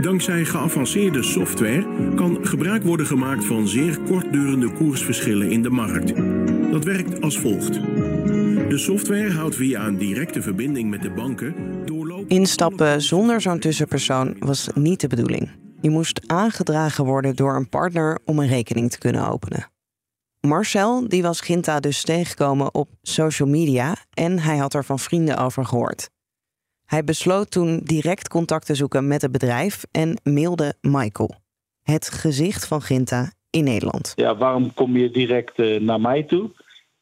Dankzij 0.02 0.46
geavanceerde 0.46 1.24
software 1.24 1.86
kan 2.16 2.38
gebruik 2.42 2.84
worden 2.84 3.06
gemaakt 3.06 3.46
van 3.46 3.68
zeer 3.68 4.00
kortdurende 4.00 4.72
koersverschillen 4.72 5.50
in 5.50 5.62
de 5.62 5.70
markt. 5.70 6.14
Dat 6.72 6.84
werkt 6.84 7.22
als 7.22 7.40
volgt. 7.40 7.74
De 8.70 8.78
software 8.78 9.32
houdt 9.32 9.56
via 9.56 9.88
een 9.88 9.98
directe 9.98 10.42
verbinding 10.42 10.90
met 10.90 11.02
de 11.02 11.12
banken 11.12 11.56
doorlopend... 11.86 12.32
Instappen 12.32 13.02
zonder 13.02 13.42
zo'n 13.42 13.60
tussenpersoon 13.60 14.36
was 14.40 14.70
niet 14.74 15.02
de 15.02 15.08
bedoeling. 15.08 15.50
Je 15.82 15.90
moest 15.90 16.22
aangedragen 16.28 17.06
worden 17.06 17.36
door 17.36 17.56
een 17.56 17.70
partner 17.70 18.20
om 18.26 18.40
een 18.40 18.48
rekening 18.48 18.92
te 18.92 18.98
kunnen 18.98 19.28
openen. 19.28 19.72
Marcel 20.40 21.08
die 21.08 21.22
was 21.22 21.42
Ginta 21.42 21.80
dus 21.80 22.04
tegengekomen 22.04 22.74
op 22.74 22.90
social 23.02 23.50
media 23.50 23.96
en 24.14 24.40
hij 24.40 24.58
had 24.58 24.74
er 24.74 24.84
van 24.84 25.00
vrienden 25.00 25.38
over 25.38 25.66
gehoord. 25.66 26.10
Hij 26.86 27.04
besloot 27.04 27.52
toen 27.52 27.80
direct 27.84 28.28
contact 28.28 28.66
te 28.66 28.76
zoeken 28.76 29.08
met 29.08 29.22
het 29.22 29.32
bedrijf 29.32 29.84
en 29.92 30.20
mailde 30.24 30.74
Michael, 30.82 31.36
het 31.82 32.10
gezicht 32.10 32.68
van 32.68 32.82
Ginta 32.82 33.32
in 33.50 33.64
Nederland. 33.64 34.14
Ja, 34.16 34.38
waarom 34.38 34.74
kom 34.74 34.98
je 34.98 35.12
direct 35.12 35.60
uh, 35.60 35.80
naar 35.80 36.02
mij 36.02 36.24
toe? 36.24 36.52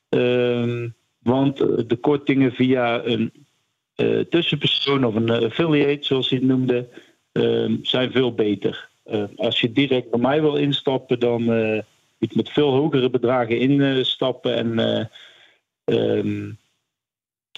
Uh, 0.10 0.89
want 1.19 1.62
eh, 1.62 1.67
de 1.88 1.96
kortingen 1.96 2.51
via 2.51 3.03
een 3.05 3.31
uh, 3.96 4.19
tussenpersoon 4.19 5.03
of 5.03 5.15
een 5.15 5.29
affiliate, 5.29 6.05
zoals 6.05 6.29
hij 6.29 6.38
het 6.38 6.48
noemde, 6.48 6.75
ehm, 6.75 7.07
zijn 7.82 8.12
veel 8.12 8.34
beter. 8.34 8.89
als 9.36 9.60
je 9.60 9.72
direct 9.72 10.10
bij 10.10 10.20
mij 10.20 10.41
wil 10.41 10.56
instappen, 10.56 11.20
dan 11.20 11.44
moet 12.17 12.32
je 12.32 12.36
met 12.36 12.50
veel 12.50 12.72
hogere 12.72 13.10
bedragen 13.10 13.60
instappen. 13.60 14.56
En 14.56 15.10
um, 15.86 16.58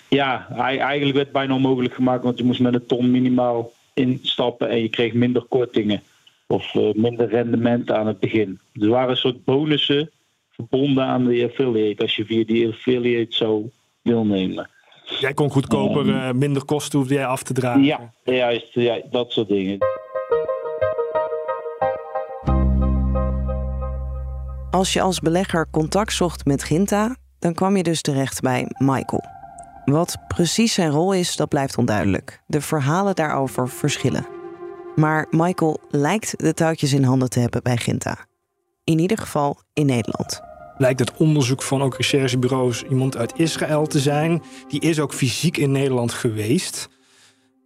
ja, 0.10 0.48
eigenlijk 0.58 1.14
werd 1.14 1.26
het 1.26 1.32
bijna 1.32 1.54
onmogelijk 1.54 1.94
gemaakt, 1.94 2.24
want 2.24 2.38
je 2.38 2.44
moest 2.44 2.60
met 2.60 2.74
een 2.74 2.86
ton 2.86 3.12
minimaal 3.12 3.72
instappen 3.94 4.70
en 4.70 4.82
je 4.82 4.90
kreeg 4.90 5.14
minder 5.14 5.42
kortingen 5.42 6.02
of 6.48 6.74
uh, 6.74 6.94
minder 6.94 7.30
rendement 7.30 7.92
aan 7.92 8.08
het 8.08 8.20
begin. 8.20 8.60
Dus 8.74 8.84
er 8.84 8.90
waren 8.90 9.10
een 9.10 9.18
soort 9.18 9.44
bonussen 9.44 10.12
verbonden 10.50 11.04
aan 11.04 11.26
de 11.26 11.46
affiliate 11.50 12.02
als 12.02 12.16
je 12.16 12.26
via 12.26 12.44
die 12.44 12.68
affiliate 12.68 13.36
zou 13.36 13.70
deelnemen. 14.02 14.70
Jij 15.20 15.34
kon 15.34 15.52
goedkoper, 15.52 16.06
uh, 16.06 16.32
minder 16.32 16.66
kosten 16.66 17.00
hoefde 17.00 17.14
jij 17.14 17.26
af 17.26 17.44
te 17.44 17.54
dragen. 17.54 17.84
Ja, 17.84 18.12
juist, 18.24 18.74
ja, 18.74 19.02
dat 19.12 19.32
soort 19.32 19.48
dingen. 19.48 19.78
Als 24.72 24.94
je 24.94 25.02
als 25.02 25.20
belegger 25.20 25.68
contact 25.72 26.14
zocht 26.14 26.46
met 26.46 26.64
Ginta, 26.64 27.16
dan 27.40 27.54
kwam 27.54 27.78
je 27.78 27.84
dus 27.84 28.02
terecht 28.02 28.42
bij 28.42 28.66
Michael. 28.78 29.24
Wat 29.86 30.18
precies 30.28 30.74
zijn 30.74 30.92
rol 30.92 31.14
is, 31.14 31.36
dat 31.36 31.50
blijft 31.50 31.78
onduidelijk. 31.78 32.42
De 32.48 32.62
verhalen 32.62 33.16
daarover 33.16 33.70
verschillen. 33.70 34.28
Maar 34.96 35.28
Michael 35.30 35.80
lijkt 35.90 36.34
de 36.38 36.54
touwtjes 36.54 36.94
in 36.94 37.04
handen 37.04 37.30
te 37.30 37.40
hebben 37.40 37.64
bij 37.64 37.78
Ginta. 37.78 38.18
In 38.84 39.00
ieder 39.00 39.18
geval 39.18 39.60
in 39.74 39.86
Nederland. 39.86 40.49
Lijkt 40.80 41.00
het 41.00 41.18
onderzoek 41.18 41.64
van 41.64 41.82
ook 41.82 41.96
recherchebureaus 41.96 42.84
iemand 42.84 43.18
uit 43.18 43.34
Israël 43.36 43.88
te 43.88 44.00
zijn. 44.00 44.42
Die 44.68 44.80
is 44.80 45.00
ook 45.00 45.14
fysiek 45.14 45.58
in 45.58 45.72
Nederland 45.72 46.14
geweest. 46.14 46.90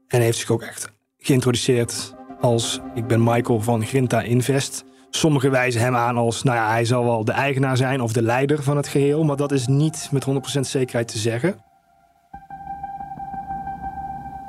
En 0.07 0.21
heeft 0.21 0.37
zich 0.37 0.51
ook 0.51 0.61
echt 0.61 0.91
geïntroduceerd 1.17 2.13
als 2.39 2.79
ik 2.93 3.07
ben 3.07 3.23
Michael 3.23 3.61
van 3.61 3.85
Ginta 3.85 4.21
Invest. 4.21 4.83
Sommigen 5.09 5.51
wijzen 5.51 5.81
hem 5.81 5.95
aan 5.95 6.17
als, 6.17 6.43
nou 6.43 6.57
ja, 6.57 6.69
hij 6.69 6.85
zal 6.85 7.03
wel 7.03 7.25
de 7.25 7.31
eigenaar 7.31 7.77
zijn 7.77 8.01
of 8.01 8.13
de 8.13 8.21
leider 8.21 8.63
van 8.63 8.77
het 8.77 8.87
geheel. 8.87 9.23
Maar 9.23 9.37
dat 9.37 9.51
is 9.51 9.67
niet 9.67 10.09
met 10.11 10.25
100% 10.57 10.59
zekerheid 10.59 11.07
te 11.07 11.17
zeggen. 11.17 11.55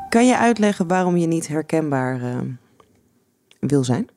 Kan 0.09 0.27
je 0.27 0.39
uitleggen 0.39 0.87
waarom 0.87 1.17
je 1.17 1.27
niet 1.27 1.49
herkenbaar 1.49 2.21
uh, 2.21 2.37
wil 3.61 3.85
zijn? 3.85 4.09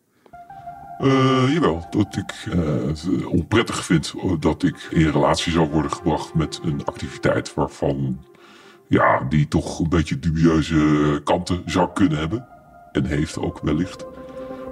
Uh, 1.02 1.54
jawel, 1.54 1.88
dat 1.90 2.16
ik 2.16 2.48
uh, 2.54 3.28
onprettig 3.28 3.86
vind 3.86 4.14
dat 4.40 4.64
ik 4.64 4.88
in 4.92 5.10
relatie 5.10 5.52
zou 5.52 5.70
worden 5.70 5.92
gebracht 5.92 6.34
met 6.34 6.60
een 6.64 6.86
activiteit 6.86 7.54
waarvan 7.54 8.26
ja, 8.88 9.22
die 9.30 9.48
toch 9.48 9.80
een 9.80 9.90
beetje 9.90 10.20
dubieuze 10.20 11.22
kanten 11.24 11.62
zou 11.66 11.90
kunnen 11.94 12.18
hebben. 12.18 12.48
En 12.92 13.06
heeft 13.06 13.40
ook 13.40 13.60
wellicht. 13.60 14.06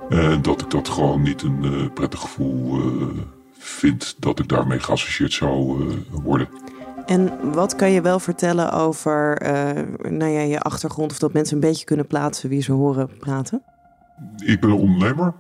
En 0.09 0.41
dat 0.41 0.61
ik 0.61 0.69
dat 0.69 0.89
gewoon 0.89 1.21
niet 1.21 1.41
een 1.41 1.63
uh, 1.63 1.93
prettig 1.93 2.19
gevoel 2.19 2.81
vind 3.57 4.15
dat 4.19 4.39
ik 4.39 4.47
daarmee 4.47 4.79
geassocieerd 4.79 5.33
zou 5.33 5.87
worden. 6.23 6.47
En 7.05 7.51
wat 7.53 7.75
kan 7.75 7.91
je 7.91 8.01
wel 8.01 8.19
vertellen 8.19 8.71
over 8.71 9.37
nou 10.09 10.31
ja, 10.31 10.41
je 10.41 10.59
achtergrond 10.59 11.11
of 11.11 11.19
dat 11.19 11.33
mensen 11.33 11.55
een 11.55 11.61
beetje 11.61 11.85
kunnen 11.85 12.07
plaatsen 12.07 12.49
wie 12.49 12.61
ze 12.61 12.71
horen 12.71 13.09
praten? 13.19 13.63
Ik 14.43 14.59
ben 14.59 14.69
een 14.69 14.75
ondernemer. 14.75 15.33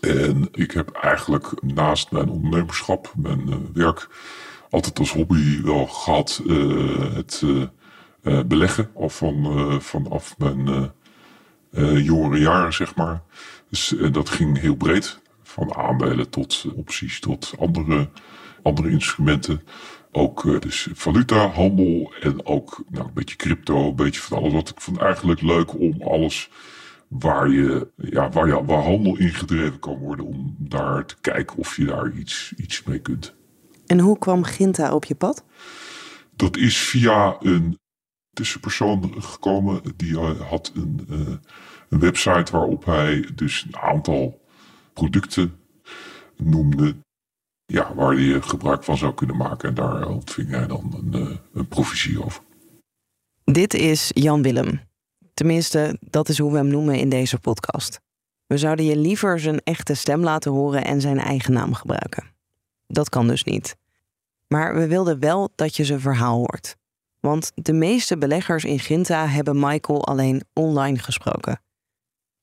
En 0.00 0.48
ik 0.52 0.70
heb 0.70 0.90
eigenlijk 0.90 1.62
naast 1.62 2.10
mijn 2.10 2.28
ondernemerschap, 2.28 3.12
mijn 3.16 3.48
uh, 3.48 3.54
werk, 3.74 4.08
altijd 4.70 4.98
als 4.98 5.12
hobby 5.12 5.62
wel 5.62 5.86
gehad 5.86 6.42
uh, 6.46 7.14
het 7.14 7.42
beleggen. 8.48 8.90
Al 8.94 9.08
van, 9.08 9.82
vanaf 9.82 10.38
mijn 10.38 10.92
jongere 12.02 12.38
jaren, 12.38 12.72
zeg 12.72 12.94
maar. 12.94 13.22
Dus 13.70 13.94
dat 14.12 14.28
ging 14.28 14.60
heel 14.60 14.74
breed. 14.76 15.20
Van 15.42 15.74
aandelen 15.74 16.30
tot 16.30 16.66
opties 16.74 17.20
tot 17.20 17.52
andere, 17.58 18.08
andere 18.62 18.90
instrumenten. 18.90 19.62
Ook 20.12 20.60
dus 20.62 20.88
valuta, 20.92 21.46
handel 21.46 22.12
en 22.20 22.46
ook 22.46 22.82
nou, 22.88 23.06
een 23.06 23.14
beetje 23.14 23.36
crypto, 23.36 23.88
een 23.88 23.96
beetje 23.96 24.20
van 24.20 24.38
alles. 24.38 24.52
Wat 24.52 24.68
ik 24.68 24.80
vond 24.80 24.98
eigenlijk 24.98 25.40
leuk 25.40 25.78
om 25.78 26.02
alles 26.02 26.50
waar, 27.10 27.50
je, 27.50 27.88
ja, 27.96 28.30
waar, 28.30 28.46
je, 28.46 28.64
waar 28.64 28.82
handel 28.82 29.16
in 29.16 29.34
gedreven 29.34 29.78
kan 29.78 29.98
worden, 29.98 30.26
om 30.26 30.56
daar 30.58 31.06
te 31.06 31.16
kijken 31.20 31.56
of 31.56 31.76
je 31.76 31.84
daar 31.84 32.12
iets, 32.12 32.52
iets 32.56 32.82
mee 32.82 32.98
kunt. 32.98 33.34
En 33.86 33.98
hoe 33.98 34.18
kwam 34.18 34.44
Ginta 34.44 34.94
op 34.94 35.04
je 35.04 35.14
pad? 35.14 35.44
Dat 36.36 36.56
is 36.56 36.78
via 36.78 37.36
een 37.40 37.78
tussenpersoon 38.30 39.22
gekomen. 39.22 39.82
Die 39.96 40.18
had 40.18 40.72
een, 40.74 41.06
uh, 41.10 41.36
een 41.88 41.98
website 41.98 42.52
waarop 42.52 42.84
hij 42.84 43.28
dus 43.34 43.66
een 43.66 43.76
aantal 43.76 44.40
producten 44.92 45.54
noemde 46.36 46.96
ja, 47.66 47.94
waar 47.94 48.20
je 48.20 48.42
gebruik 48.42 48.84
van 48.84 48.96
zou 48.96 49.14
kunnen 49.14 49.36
maken. 49.36 49.68
En 49.68 49.74
daar 49.74 50.08
ontving 50.08 50.50
hij 50.50 50.66
dan 50.66 50.94
een, 50.96 51.20
uh, 51.20 51.36
een 51.52 51.68
provisie 51.68 52.24
over. 52.24 52.42
Dit 53.44 53.74
is 53.74 54.10
Jan 54.14 54.42
Willem. 54.42 54.89
Tenminste, 55.40 55.98
dat 56.00 56.28
is 56.28 56.38
hoe 56.38 56.50
we 56.50 56.56
hem 56.56 56.66
noemen 56.66 56.98
in 56.98 57.08
deze 57.08 57.38
podcast. 57.38 58.00
We 58.46 58.58
zouden 58.58 58.84
je 58.84 58.96
liever 58.96 59.40
zijn 59.40 59.60
echte 59.64 59.94
stem 59.94 60.22
laten 60.22 60.52
horen 60.52 60.84
en 60.84 61.00
zijn 61.00 61.18
eigen 61.18 61.52
naam 61.52 61.74
gebruiken. 61.74 62.24
Dat 62.86 63.08
kan 63.08 63.26
dus 63.26 63.44
niet. 63.44 63.76
Maar 64.48 64.74
we 64.74 64.86
wilden 64.86 65.18
wel 65.18 65.50
dat 65.54 65.76
je 65.76 65.84
zijn 65.84 66.00
verhaal 66.00 66.36
hoort. 66.36 66.76
Want 67.20 67.52
de 67.54 67.72
meeste 67.72 68.18
beleggers 68.18 68.64
in 68.64 68.78
Ginta 68.78 69.26
hebben 69.26 69.58
Michael 69.58 70.06
alleen 70.06 70.42
online 70.52 70.98
gesproken. 70.98 71.60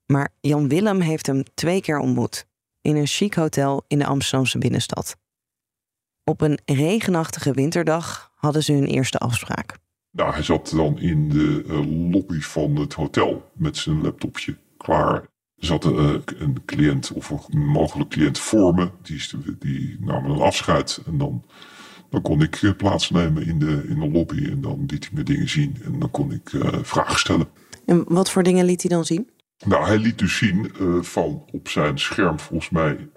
Maar 0.06 0.28
Jan 0.40 0.68
Willem 0.68 1.00
heeft 1.00 1.26
hem 1.26 1.42
twee 1.54 1.80
keer 1.80 1.98
ontmoet 1.98 2.46
in 2.80 2.96
een 2.96 3.06
chic 3.06 3.34
hotel 3.34 3.84
in 3.86 3.98
de 3.98 4.06
Amsterdamse 4.06 4.58
binnenstad. 4.58 5.16
Op 6.24 6.40
een 6.40 6.60
regenachtige 6.64 7.52
winterdag 7.52 8.32
hadden 8.34 8.62
ze 8.62 8.72
hun 8.72 8.86
eerste 8.86 9.18
afspraak. 9.18 9.78
Nou, 10.10 10.32
hij 10.32 10.42
zat 10.42 10.72
dan 10.76 10.98
in 10.98 11.28
de 11.28 11.64
uh, 11.66 12.10
lobby 12.12 12.40
van 12.40 12.76
het 12.76 12.92
hotel 12.92 13.50
met 13.54 13.76
zijn 13.76 14.02
laptopje 14.02 14.56
klaar. 14.76 15.14
Er 15.56 15.66
zat 15.66 15.84
een, 15.84 15.94
uh, 15.94 16.14
een 16.38 16.64
cliënt 16.64 17.12
of 17.12 17.30
een 17.30 17.66
mogelijk 17.66 18.10
cliënt 18.10 18.38
voor 18.38 18.74
me. 18.74 18.90
Die, 19.02 19.22
die 19.58 19.96
nam 20.00 20.24
een 20.24 20.40
afscheid 20.40 21.02
en 21.06 21.18
dan, 21.18 21.44
dan 22.10 22.22
kon 22.22 22.42
ik 22.42 22.62
uh, 22.62 22.72
plaatsnemen 22.76 23.46
in 23.46 23.58
de, 23.58 23.84
in 23.88 24.00
de 24.00 24.08
lobby. 24.08 24.46
En 24.50 24.60
dan 24.60 24.84
liet 24.86 25.04
hij 25.04 25.14
me 25.14 25.22
dingen 25.22 25.48
zien 25.48 25.76
en 25.84 25.98
dan 25.98 26.10
kon 26.10 26.32
ik 26.32 26.50
vragen 26.82 27.18
stellen. 27.18 27.48
En 27.86 28.04
wat 28.08 28.30
voor 28.30 28.42
dingen 28.42 28.64
liet 28.64 28.82
hij 28.82 28.90
dan 28.90 29.04
zien? 29.04 29.28
Nou, 29.66 29.86
hij 29.86 29.98
liet 29.98 30.18
dus 30.18 30.36
zien 30.36 30.72
uh, 30.80 31.02
van 31.02 31.44
op 31.52 31.68
zijn 31.68 31.98
scherm 31.98 32.38
volgens 32.40 32.70
mij 32.70 33.08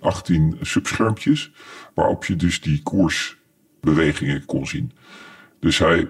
18 0.00 0.56
subschermpjes. 0.60 1.52
Waarop 1.94 2.24
je 2.24 2.36
dus 2.36 2.60
die 2.60 2.82
koersbewegingen 2.82 4.44
kon 4.44 4.66
zien. 4.66 4.92
Dus 5.60 5.78
hij 5.78 6.08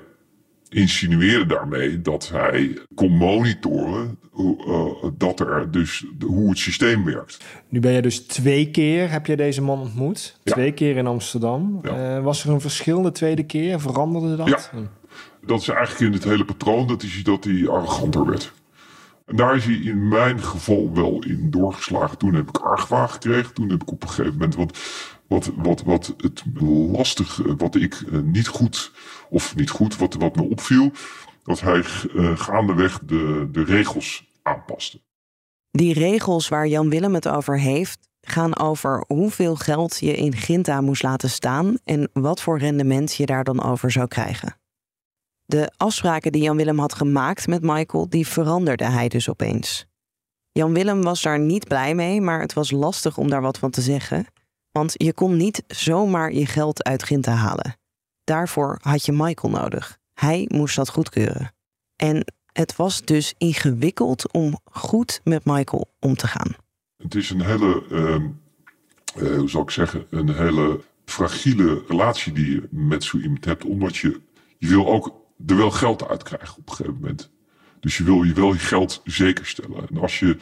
insinueerde 0.69 1.47
daarmee 1.47 2.03
dat 2.03 2.29
hij 2.29 2.79
kon 2.95 3.13
monitoren 3.13 4.19
uh, 4.39 5.11
dat 5.19 5.41
er 5.41 5.71
dus 5.71 6.07
hoe 6.25 6.49
het 6.49 6.59
systeem 6.59 7.05
werkt. 7.05 7.45
Nu 7.69 7.81
ben 7.81 7.93
je 7.93 8.03
dus 8.03 8.21
twee 8.21 8.71
keer 8.71 9.11
heb 9.11 9.27
je 9.27 9.37
deze 9.37 9.63
man 9.63 9.81
ontmoet, 9.81 10.39
twee 10.45 10.73
keer 10.73 10.97
in 10.97 11.07
Amsterdam. 11.07 11.79
Ja. 11.83 12.17
Uh, 12.17 12.23
was 12.23 12.45
er 12.45 12.51
een 12.51 12.61
verschil 12.61 13.03
de 13.03 13.13
tweede 13.13 13.45
keer? 13.45 13.81
Veranderde 13.81 14.37
dat? 14.37 14.49
Ja. 14.49 14.59
Dat 15.47 15.61
is 15.61 15.69
eigenlijk 15.69 16.01
in 16.01 16.13
het 16.13 16.25
hele 16.25 16.45
patroon 16.45 16.87
dat 16.87 17.03
is 17.03 17.23
dat 17.23 17.45
hij 17.45 17.69
arroganter 17.69 18.27
werd. 18.27 18.53
En 19.27 19.37
daar 19.37 19.57
is 19.57 19.65
hij 19.65 19.75
in 19.75 20.09
mijn 20.09 20.43
geval 20.43 20.91
wel 20.95 21.23
in 21.27 21.51
doorgeslagen. 21.51 22.19
Toen 22.19 22.35
heb 22.35 22.49
ik 22.49 22.59
argwaan 22.59 23.11
gekregen. 23.11 23.55
Toen 23.55 23.71
heb 23.71 23.83
ik 23.83 23.91
op 23.91 24.03
een 24.03 24.09
gegeven 24.09 24.33
moment 24.33 24.55
wat, 24.55 24.79
wat, 25.29 25.51
wat, 25.57 25.83
wat 25.83 26.15
het 26.17 26.43
lastig, 26.93 27.41
wat 27.57 27.75
ik 27.75 28.03
niet 28.23 28.49
goed, 28.49 28.93
of 29.29 29.57
niet 29.57 29.71
goed, 29.71 29.97
wat, 29.97 30.15
wat 30.15 30.37
me 30.37 30.43
opviel, 30.43 30.91
dat 31.43 31.61
hij 31.61 31.85
uh, 32.15 32.39
gaandeweg 32.39 32.99
de, 32.99 33.49
de 33.53 33.65
regels 33.65 34.33
aanpaste. 34.43 35.01
Die 35.71 35.95
regels 35.95 36.49
waar 36.49 36.67
Jan 36.67 36.89
Willem 36.89 37.15
het 37.15 37.29
over 37.29 37.61
heeft, 37.61 38.09
gaan 38.21 38.57
over 38.57 39.05
hoeveel 39.07 39.57
geld 39.57 39.99
je 40.01 40.17
in 40.17 40.33
Ginta 40.33 40.81
moest 40.81 41.03
laten 41.03 41.31
staan 41.31 41.79
en 41.85 42.11
wat 42.13 42.41
voor 42.41 42.59
rendement 42.59 43.15
je 43.15 43.27
daar 43.27 43.45
dan 43.45 43.63
over 43.63 43.91
zou 43.91 44.09
krijgen. 44.09 44.57
De 45.45 45.73
afspraken 45.77 46.33
die 46.33 46.43
Jan 46.43 46.57
Willem 46.57 46.79
had 46.79 46.95
gemaakt 46.95 47.47
met 47.47 47.63
Michael, 47.63 48.09
die 48.09 48.27
veranderde 48.27 48.85
hij 48.85 49.09
dus 49.09 49.29
opeens. 49.29 49.87
Jan 50.53 50.73
Willem 50.73 51.03
was 51.03 51.23
daar 51.23 51.39
niet 51.39 51.69
blij 51.69 51.95
mee, 51.95 52.21
maar 52.21 52.41
het 52.41 52.53
was 52.53 52.71
lastig 52.71 53.19
om 53.19 53.29
daar 53.29 53.43
wat 53.43 53.59
van 53.59 53.71
te 53.71 53.81
zeggen. 53.81 54.27
Want 54.77 54.95
je 54.97 55.13
kon 55.13 55.37
niet 55.37 55.65
zomaar 55.67 56.33
je 56.33 56.47
geld 56.47 56.85
uit 56.85 57.03
Ginta 57.03 57.33
halen. 57.33 57.77
Daarvoor 58.25 58.79
had 58.81 59.05
je 59.05 59.13
Michael 59.13 59.53
nodig. 59.53 59.99
Hij 60.15 60.49
moest 60.53 60.77
dat 60.77 60.89
goedkeuren. 60.89 61.55
En 61.97 62.25
het 62.53 62.77
was 62.77 63.05
dus 63.05 63.35
ingewikkeld 63.39 64.33
om 64.33 64.59
goed 64.65 65.21
met 65.25 65.45
Michael 65.45 65.91
om 66.01 66.17
te 66.17 66.27
gaan. 66.27 66.57
Het 66.97 67.15
is 67.15 67.31
een 67.31 67.43
hele, 67.43 67.83
uh, 67.91 69.37
hoe 69.39 69.49
zou 69.49 69.63
ik 69.63 69.71
zeggen, 69.71 70.07
een 70.11 70.35
hele 70.35 70.81
fragiele 71.05 71.85
relatie 71.89 72.33
die 72.33 72.51
je 72.51 72.69
met 72.71 73.05
zo 73.05 73.19
iemand 73.19 73.45
hebt. 73.45 73.65
Omdat 73.65 73.97
je, 73.97 74.21
je 74.59 74.69
wil 74.69 74.87
ook 74.87 75.07
er 75.47 75.57
wel 75.57 75.71
geld 75.71 76.09
uit 76.09 76.23
krijgen 76.23 76.57
op 76.59 76.69
een 76.69 76.75
gegeven 76.75 77.01
moment. 77.01 77.31
Dus 77.81 77.97
je 77.97 78.05
wil 78.05 78.23
je 78.23 78.33
wel 78.33 78.53
je 78.53 78.59
geld 78.59 79.01
zeker 79.05 79.47
stellen. 79.47 79.89
En 79.89 79.97
als 79.97 80.19
je 80.19 80.37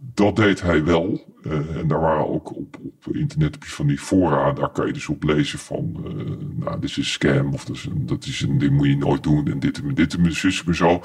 dat 0.00 0.36
deed 0.36 0.60
hij 0.60 0.84
wel. 0.84 1.28
Uh, 1.42 1.76
en 1.76 1.88
daar 1.88 2.00
waren 2.00 2.28
ook 2.28 2.56
op, 2.56 2.76
op 2.82 3.16
internet 3.16 3.56
van 3.60 3.86
die 3.86 3.98
fora, 3.98 4.52
daar 4.52 4.70
kan 4.70 4.86
je 4.86 4.92
dus 4.92 5.08
op 5.08 5.22
lezen 5.22 5.58
van, 5.58 6.04
uh, 6.06 6.64
nou, 6.64 6.80
dit 6.80 6.90
is 6.90 6.96
een 6.96 7.04
scam 7.04 7.52
of 7.52 7.64
dat 7.64 7.76
is 7.76 7.84
een, 7.84 8.06
dat 8.06 8.24
is 8.24 8.40
een, 8.40 8.58
dit 8.58 8.70
moet 8.70 8.86
je 8.86 8.96
nooit 8.96 9.22
doen 9.22 9.46
en 9.46 9.60
dit 9.60 9.82
en 9.82 9.94
dit 9.94 10.14
en 10.14 10.32
zus 10.32 10.64
en 10.64 10.74
zo. 10.74 11.02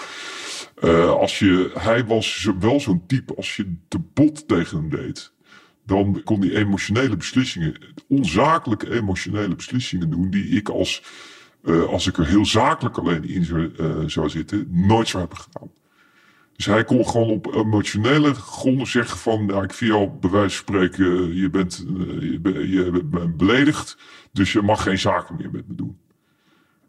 Uh, 0.83 1.09
als 1.09 1.39
je, 1.39 1.71
hij 1.73 2.05
was 2.05 2.49
wel 2.59 2.79
zo'n 2.79 3.03
type, 3.07 3.35
als 3.35 3.55
je 3.55 3.75
te 3.87 3.99
bot 4.13 4.47
tegen 4.47 4.77
hem 4.77 4.89
deed, 4.89 5.33
dan 5.85 6.21
kon 6.23 6.41
hij 6.41 6.51
emotionele 6.55 7.17
beslissingen, 7.17 7.77
onzakelijke 8.07 8.91
emotionele 8.91 9.55
beslissingen 9.55 10.09
doen, 10.09 10.29
die 10.29 10.47
ik 10.47 10.69
als, 10.69 11.03
als 11.87 12.07
ik 12.07 12.17
er 12.17 12.27
heel 12.27 12.45
zakelijk 12.45 12.97
alleen 12.97 13.23
in 13.23 13.45
zou 14.09 14.29
zitten, 14.29 14.67
nooit 14.69 15.07
zou 15.07 15.23
hebben 15.23 15.41
gedaan. 15.41 15.69
Dus 16.55 16.65
hij 16.65 16.83
kon 16.83 17.07
gewoon 17.07 17.29
op 17.29 17.53
emotionele 17.53 18.33
gronden 18.33 18.87
zeggen 18.87 19.17
van... 19.17 19.45
Nou, 19.45 19.63
ik 19.63 19.73
vind 19.73 19.91
jou 19.91 20.09
bij 20.19 20.29
wijze 20.29 20.55
van 20.55 20.65
spreken, 20.65 21.35
je 21.35 21.49
bent, 21.49 21.85
eh, 21.87 22.31
je, 22.31 22.39
bent, 22.39 22.55
je 22.55 23.03
bent 23.03 23.37
beledigd... 23.37 23.97
dus 24.31 24.51
je 24.51 24.61
mag 24.61 24.83
geen 24.83 24.99
zaken 24.99 25.35
meer 25.35 25.51
met 25.51 25.67
me 25.67 25.75
doen. 25.75 25.97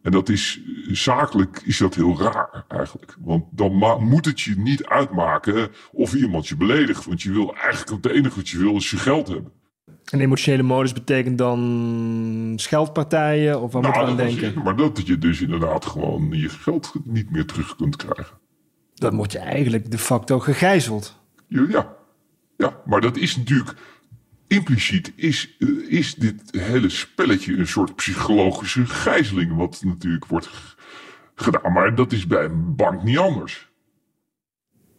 En 0.03 0.13
dat 0.13 0.29
is, 0.29 0.61
zakelijk 0.91 1.63
is 1.65 1.79
dat 1.79 1.95
heel 1.95 2.21
raar 2.21 2.65
eigenlijk. 2.69 3.17
Want 3.21 3.45
dan 3.51 3.73
moet 4.05 4.25
het 4.25 4.41
je 4.41 4.55
niet 4.59 4.85
uitmaken 4.85 5.69
of 5.93 6.15
iemand 6.15 6.49
je 6.49 6.57
beledigt. 6.57 7.05
Want 7.05 7.23
je 7.23 7.33
wil 7.33 7.55
eigenlijk, 7.55 8.05
het 8.05 8.13
enige 8.13 8.37
wat 8.37 8.49
je 8.49 8.59
wil 8.59 8.77
is 8.77 8.91
je 8.91 8.97
geld 8.97 9.29
hebben. 9.29 9.53
En 10.05 10.21
emotionele 10.21 10.63
modus 10.63 10.93
betekent 10.93 11.39
dan 11.39 12.53
scheldpartijen 12.57 13.61
of 13.61 13.73
wat 13.73 13.83
nou, 13.83 13.95
moet 13.95 14.05
je 14.05 14.11
aan 14.11 14.29
denken? 14.39 14.63
maar 14.63 14.77
dat 14.77 15.07
je 15.07 15.19
dus 15.19 15.41
inderdaad 15.41 15.87
gewoon 15.87 16.29
je 16.31 16.49
geld 16.49 16.93
niet 17.05 17.31
meer 17.31 17.47
terug 17.47 17.77
kunt 17.77 17.97
krijgen 17.97 18.45
dan 18.97 19.17
word 19.17 19.33
je 19.33 19.39
eigenlijk 19.39 19.91
de 19.91 19.99
facto 19.99 20.41
gegijzeld. 20.41 21.19
Ja, 21.49 21.97
ja 22.57 22.81
maar 22.85 23.01
dat 23.01 23.17
is 23.17 23.37
natuurlijk 23.37 23.75
impliciet 24.47 25.13
is, 25.17 25.57
eh, 25.59 25.69
is 25.89 26.15
dit 26.15 26.43
hele 26.51 26.89
spelletje 26.89 27.57
een 27.57 27.67
soort 27.67 27.97
psychologische 27.97 28.87
gijzeling, 28.87 29.57
wat 29.57 29.83
natuurlijk 29.85 30.27
wordt 30.27 30.77
gedaan. 31.35 31.73
Maar 31.73 31.95
dat 31.95 32.13
is 32.13 32.27
bij 32.27 32.45
een 32.45 32.77
bank 32.77 33.03
niet 33.03 33.19
anders. 33.19 33.69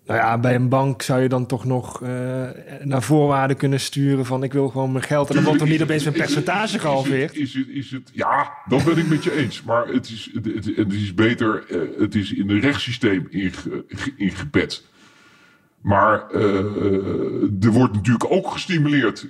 Nou 0.08 0.20
ja, 0.20 0.38
bij 0.38 0.56
een 0.56 0.70
bank 0.70 1.02
zou 1.02 1.22
je 1.22 1.30
dan 1.30 1.46
toch 1.46 1.66
nog 1.66 2.02
uh, 2.02 2.10
naar 2.84 3.04
voorwaarden 3.04 3.58
kunnen 3.58 3.80
sturen 3.80 4.26
van 4.26 4.44
ik 4.44 4.54
wil 4.54 4.70
gewoon 4.70 4.92
mijn 4.92 5.04
geld. 5.04 5.30
En 5.30 5.36
dan 5.36 5.44
wordt 5.44 5.62
er 5.62 5.68
niet 5.68 5.82
opeens 5.82 6.06
een 6.06 6.14
percentage 6.14 6.80
gehalveerd. 6.80 7.36
Is 7.36 7.56
is 7.56 7.92
het, 7.92 8.10
ja, 8.14 8.54
dat 8.68 8.84
ben 8.84 8.98
ik 8.98 9.08
met 9.08 9.24
je 9.24 9.38
eens. 9.38 9.64
Maar 9.64 9.88
het 9.88 10.10
is, 10.10 10.32
het, 10.76 10.94
is 10.94 11.14
beter, 11.14 11.66
uh, 11.70 12.00
het 12.00 12.16
is 12.16 12.34
in 12.34 12.50
het 12.50 12.64
rechtssysteem 12.64 13.28
inge, 13.30 13.86
ingebed. 14.18 14.86
Maar 15.82 16.26
uh, 16.32 16.42
er 17.64 17.72
wordt 17.72 17.94
natuurlijk 17.94 18.32
ook 18.32 18.52
gestimuleerd. 18.52 19.28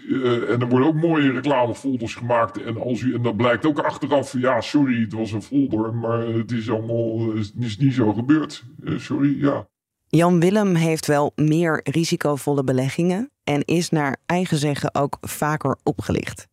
en 0.49 0.59
er 0.59 0.69
worden 0.69 0.87
ook 0.87 0.95
mooie 0.95 1.31
reclamefolders 1.31 2.15
gemaakt. 2.15 2.63
En, 2.63 2.81
als 2.81 3.01
u, 3.01 3.13
en 3.13 3.21
dat 3.21 3.37
blijkt 3.37 3.65
ook 3.65 3.79
achteraf, 3.79 4.33
ja, 4.37 4.61
sorry, 4.61 5.01
het 5.01 5.13
was 5.13 5.31
een 5.31 5.41
folder. 5.41 5.93
Maar 5.93 6.19
het 6.19 6.51
is 6.51 6.69
allemaal, 6.69 7.31
is 7.59 7.77
niet 7.77 7.93
zo 7.93 8.13
gebeurd. 8.13 8.63
sorry, 8.97 9.41
ja. 9.41 9.67
Jan 10.09 10.39
Willem 10.39 10.75
heeft 10.75 11.05
wel 11.05 11.31
meer 11.35 11.79
risicovolle 11.83 12.63
beleggingen 12.63 13.31
en 13.43 13.65
is 13.65 13.89
naar 13.89 14.17
eigen 14.25 14.57
zeggen 14.57 14.95
ook 14.95 15.17
vaker 15.21 15.77
opgelicht. 15.83 16.47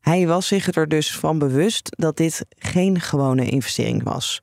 Hij 0.00 0.26
was 0.26 0.46
zich 0.46 0.74
er 0.74 0.88
dus 0.88 1.16
van 1.16 1.38
bewust 1.38 1.88
dat 1.90 2.16
dit 2.16 2.46
geen 2.48 3.00
gewone 3.00 3.48
investering 3.48 4.02
was. 4.02 4.42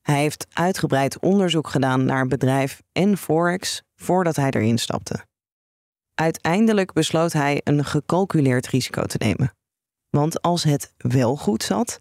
Hij 0.00 0.20
heeft 0.20 0.46
uitgebreid 0.52 1.20
onderzoek 1.20 1.68
gedaan 1.68 2.04
naar 2.04 2.26
bedrijf 2.26 2.82
en 2.92 3.16
Forex 3.16 3.82
voordat 3.96 4.36
hij 4.36 4.50
erin 4.50 4.78
stapte. 4.78 5.24
Uiteindelijk 6.14 6.92
besloot 6.92 7.32
hij 7.32 7.60
een 7.64 7.84
gecalculeerd 7.84 8.66
risico 8.66 9.02
te 9.02 9.16
nemen. 9.18 9.54
Want 10.10 10.42
als 10.42 10.62
het 10.62 10.92
wel 10.96 11.36
goed 11.36 11.62
zat, 11.62 12.00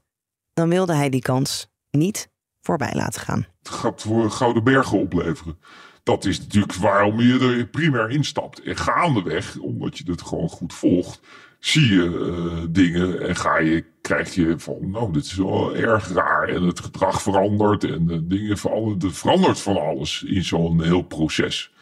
dan 0.54 0.70
wilde 0.70 0.94
hij 0.94 1.10
die 1.10 1.22
kans 1.22 1.68
niet 1.92 2.30
voorbij 2.62 2.94
laten 2.94 3.22
gaan. 3.22 3.46
Het 3.64 3.70
gaat 3.70 4.02
voor 4.02 4.32
Gouden 4.32 4.64
Bergen 4.64 5.00
opleveren. 5.00 5.58
Dat 6.04 6.26
is 6.26 6.40
natuurlijk 6.40 6.74
waarom 6.74 7.20
je 7.20 7.40
er 7.40 7.68
primair 7.68 8.10
instapt. 8.10 8.62
En 8.62 8.76
gaandeweg, 8.76 9.58
omdat 9.58 9.98
je 9.98 10.12
het 10.12 10.22
gewoon 10.22 10.50
goed 10.50 10.74
volgt, 10.74 11.20
zie 11.60 11.94
je 11.94 12.04
uh, 12.04 12.66
dingen 12.70 13.28
en 13.28 13.36
ga 13.36 13.58
je, 13.58 13.86
krijg 14.02 14.36
je 14.36 14.54
van, 14.58 14.92
nou, 14.92 15.14
dit 15.14 15.26
is 15.26 15.36
wel 15.36 15.76
erg 15.76 16.08
raar. 16.08 16.48
En 16.48 16.64
het 16.64 16.80
gedrag 16.80 17.22
verandert 17.22 17.84
en 17.84 18.08
de 18.08 18.28
dingen 18.28 18.58
veranderen. 18.58 19.08
Het 19.08 19.18
verandert 19.18 19.60
van 19.60 19.78
alles 19.78 20.24
in 20.24 20.44
zo'n 20.44 20.84
heel 20.84 21.02
proces. 21.02 21.74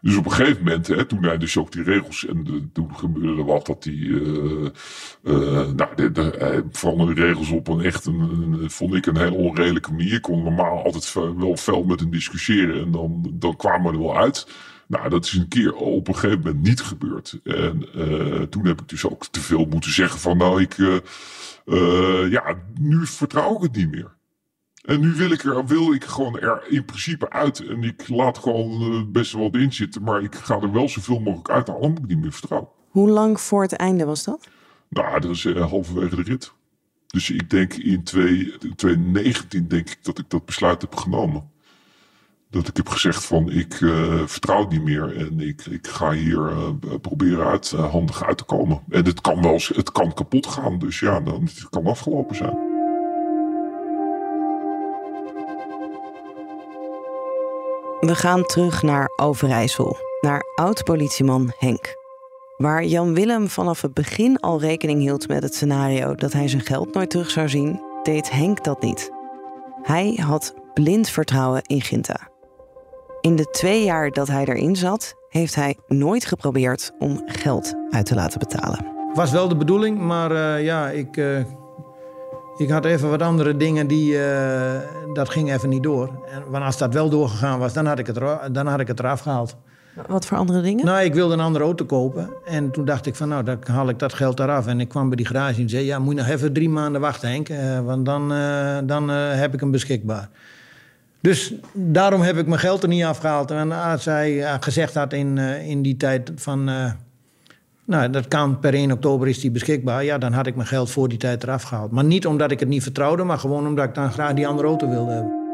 Dus 0.00 0.16
op 0.16 0.24
een 0.24 0.32
gegeven 0.32 0.64
moment, 0.64 0.86
hè, 0.86 1.04
toen 1.04 1.24
hij 1.24 1.38
dus 1.38 1.56
ook 1.56 1.72
die 1.72 1.82
regels 1.82 2.26
en 2.26 2.70
toen 2.72 2.96
gebeurde 2.96 3.42
wat 3.42 3.66
dat 3.66 3.82
die, 3.82 4.20
nou, 5.74 5.94
de, 5.96 6.12
de, 6.12 6.34
hij 6.38 6.62
veranderde 6.70 7.14
de 7.14 7.24
regels 7.26 7.50
op 7.50 7.68
een 7.68 7.80
echt, 7.80 8.06
een, 8.06 8.70
vond 8.70 8.94
ik 8.94 9.06
een 9.06 9.16
hele 9.16 9.36
onredelijke 9.36 9.90
manier. 9.90 10.20
Kon 10.20 10.42
normaal 10.42 10.84
altijd 10.84 11.12
wel 11.36 11.56
fel 11.56 11.84
met 11.84 12.00
hem 12.00 12.10
discussiëren 12.10 12.80
en 12.84 12.90
dan, 12.90 13.32
dan 13.32 13.56
kwamen 13.56 13.92
we 13.92 13.98
er 13.98 14.04
wel 14.04 14.16
uit. 14.16 14.48
Nou, 14.86 15.08
dat 15.08 15.24
is 15.24 15.32
een 15.32 15.48
keer 15.48 15.74
op 15.74 16.08
een 16.08 16.14
gegeven 16.14 16.38
moment 16.44 16.62
niet 16.62 16.80
gebeurd. 16.80 17.40
En 17.44 17.88
uh, 17.96 18.42
toen 18.42 18.66
heb 18.66 18.80
ik 18.80 18.88
dus 18.88 19.06
ook 19.06 19.26
te 19.26 19.40
veel 19.40 19.64
moeten 19.64 19.92
zeggen 19.92 20.20
van, 20.20 20.36
nou, 20.36 20.62
ik, 20.62 20.76
ja, 22.30 22.54
nu 22.80 23.06
vertrouw 23.06 23.56
ik 23.56 23.62
het 23.62 23.76
niet 23.76 23.90
meer. 23.90 24.14
En 24.84 25.00
nu 25.00 25.12
wil 25.12 25.30
ik 25.30 25.44
er, 25.44 25.66
wil 25.66 25.92
ik 25.92 26.04
gewoon 26.04 26.38
er 26.38 26.64
in 26.68 26.84
principe 26.84 27.30
uit. 27.30 27.66
En 27.66 27.82
ik 27.82 28.08
laat 28.08 28.38
gewoon 28.38 29.12
best 29.12 29.32
wel 29.32 29.42
wat 29.42 29.60
in 29.60 29.72
zitten. 29.72 30.02
Maar 30.02 30.22
ik 30.22 30.34
ga 30.34 30.60
er 30.60 30.72
wel 30.72 30.88
zoveel 30.88 31.20
mogelijk 31.20 31.50
uit 31.50 31.68
halen. 31.68 31.90
moet 31.90 31.98
ik 31.98 32.08
niet 32.08 32.20
meer 32.20 32.32
vertrouwen. 32.32 32.68
Hoe 32.90 33.08
lang 33.08 33.40
voor 33.40 33.62
het 33.62 33.72
einde 33.72 34.04
was 34.04 34.24
dat? 34.24 34.48
Nou, 34.88 35.20
dat 35.20 35.30
is 35.30 35.44
uh, 35.44 35.70
halverwege 35.70 36.16
de 36.16 36.22
rit. 36.22 36.52
Dus 37.06 37.30
ik 37.30 37.50
denk 37.50 37.74
in 37.74 38.02
2019 38.02 39.68
denk 39.68 39.90
ik 39.90 39.98
dat 40.04 40.18
ik 40.18 40.30
dat 40.30 40.44
besluit 40.44 40.82
heb 40.82 40.94
genomen. 40.94 41.50
Dat 42.50 42.68
ik 42.68 42.76
heb 42.76 42.88
gezegd 42.88 43.24
van 43.24 43.50
ik 43.50 43.80
uh, 43.80 44.26
vertrouw 44.26 44.60
het 44.60 44.70
niet 44.70 44.82
meer. 44.82 45.16
En 45.16 45.40
ik, 45.40 45.66
ik 45.66 45.86
ga 45.86 46.10
hier 46.10 46.52
proberen 47.00 47.46
uit, 47.46 47.70
handig 47.70 48.24
uit 48.24 48.38
te 48.38 48.44
komen. 48.44 48.82
En 48.88 49.04
het 49.04 49.20
kan 49.20 49.42
wel 49.42 49.60
het 49.66 49.92
kan 49.92 50.14
kapot 50.14 50.46
gaan. 50.46 50.78
Dus 50.78 51.00
ja, 51.00 51.20
dan, 51.20 51.42
het 51.42 51.68
kan 51.68 51.86
afgelopen 51.86 52.36
zijn. 52.36 52.74
We 58.00 58.14
gaan 58.14 58.42
terug 58.42 58.82
naar 58.82 59.10
Overijssel, 59.16 59.96
naar 60.20 60.42
oud-politieman 60.54 61.52
Henk. 61.58 61.95
Waar 62.56 62.84
Jan 62.84 63.14
Willem 63.14 63.48
vanaf 63.48 63.82
het 63.82 63.94
begin 63.94 64.40
al 64.40 64.60
rekening 64.60 65.00
hield 65.00 65.28
met 65.28 65.42
het 65.42 65.54
scenario 65.54 66.14
dat 66.14 66.32
hij 66.32 66.48
zijn 66.48 66.62
geld 66.62 66.94
nooit 66.94 67.10
terug 67.10 67.30
zou 67.30 67.48
zien, 67.48 67.80
deed 68.02 68.30
Henk 68.30 68.64
dat 68.64 68.82
niet. 68.82 69.10
Hij 69.82 70.20
had 70.22 70.54
blind 70.74 71.08
vertrouwen 71.08 71.62
in 71.62 71.80
Ginta. 71.80 72.28
In 73.20 73.36
de 73.36 73.50
twee 73.50 73.84
jaar 73.84 74.10
dat 74.10 74.28
hij 74.28 74.44
erin 74.44 74.76
zat, 74.76 75.14
heeft 75.28 75.54
hij 75.54 75.78
nooit 75.86 76.24
geprobeerd 76.24 76.92
om 76.98 77.22
geld 77.26 77.74
uit 77.90 78.06
te 78.06 78.14
laten 78.14 78.38
betalen. 78.38 78.86
Was 79.14 79.30
wel 79.30 79.48
de 79.48 79.56
bedoeling, 79.56 79.98
maar 79.98 80.32
uh, 80.32 80.64
ja, 80.64 80.88
ik, 80.90 81.16
uh, 81.16 81.38
ik 82.56 82.70
had 82.70 82.84
even 82.84 83.10
wat 83.10 83.22
andere 83.22 83.56
dingen 83.56 83.86
die. 83.86 84.12
Uh, 84.12 84.80
dat 85.12 85.28
ging 85.28 85.52
even 85.52 85.68
niet 85.68 85.82
door. 85.82 86.24
En, 86.30 86.50
want 86.50 86.64
als 86.64 86.78
dat 86.78 86.94
wel 86.94 87.08
doorgegaan 87.08 87.58
was, 87.58 87.72
dan 87.72 87.86
had 87.86 87.98
ik 87.98 88.06
het, 88.06 88.20
dan 88.52 88.66
had 88.66 88.80
ik 88.80 88.88
het 88.88 88.98
eraf 88.98 89.20
gehaald. 89.20 89.56
Wat 90.06 90.26
voor 90.26 90.38
andere 90.38 90.60
dingen? 90.60 90.84
Nou, 90.84 91.04
ik 91.04 91.14
wilde 91.14 91.34
een 91.34 91.40
andere 91.40 91.64
auto 91.64 91.84
kopen. 91.84 92.30
En 92.44 92.70
toen 92.70 92.84
dacht 92.84 93.06
ik 93.06 93.14
van, 93.14 93.28
nou, 93.28 93.44
dan 93.44 93.58
haal 93.64 93.88
ik 93.88 93.98
dat 93.98 94.14
geld 94.14 94.40
eraf. 94.40 94.66
En 94.66 94.80
ik 94.80 94.88
kwam 94.88 95.08
bij 95.08 95.16
die 95.16 95.26
garage 95.26 95.60
en 95.60 95.68
zei, 95.68 95.84
ja, 95.84 95.98
moet 95.98 96.14
je 96.14 96.20
nog 96.20 96.28
even 96.28 96.52
drie 96.52 96.68
maanden 96.68 97.00
wachten, 97.00 97.28
Henk. 97.28 97.48
want 97.84 98.06
dan, 98.06 98.28
dan 98.86 99.08
heb 99.08 99.54
ik 99.54 99.60
hem 99.60 99.70
beschikbaar. 99.70 100.28
Dus 101.20 101.54
daarom 101.72 102.20
heb 102.20 102.36
ik 102.36 102.46
mijn 102.46 102.60
geld 102.60 102.82
er 102.82 102.88
niet 102.88 103.04
afgehaald. 103.04 103.50
En 103.50 103.72
als 103.72 104.04
hij 104.04 104.58
gezegd 104.60 104.94
had 104.94 105.12
in, 105.12 105.38
in 105.38 105.82
die 105.82 105.96
tijd 105.96 106.32
van... 106.34 106.70
Nou, 107.84 108.10
dat 108.10 108.28
kan 108.28 108.58
per 108.58 108.74
1 108.74 108.92
oktober 108.92 109.28
is 109.28 109.40
die 109.40 109.50
beschikbaar. 109.50 110.04
Ja, 110.04 110.18
dan 110.18 110.32
had 110.32 110.46
ik 110.46 110.56
mijn 110.56 110.68
geld 110.68 110.90
voor 110.90 111.08
die 111.08 111.18
tijd 111.18 111.42
eraf 111.42 111.62
gehaald. 111.62 111.90
Maar 111.90 112.04
niet 112.04 112.26
omdat 112.26 112.50
ik 112.50 112.60
het 112.60 112.68
niet 112.68 112.82
vertrouwde, 112.82 113.24
maar 113.24 113.38
gewoon 113.38 113.66
omdat 113.66 113.84
ik 113.84 113.94
dan 113.94 114.12
graag 114.12 114.32
die 114.32 114.46
andere 114.46 114.68
auto 114.68 114.88
wilde 114.88 115.12
hebben. 115.12 115.45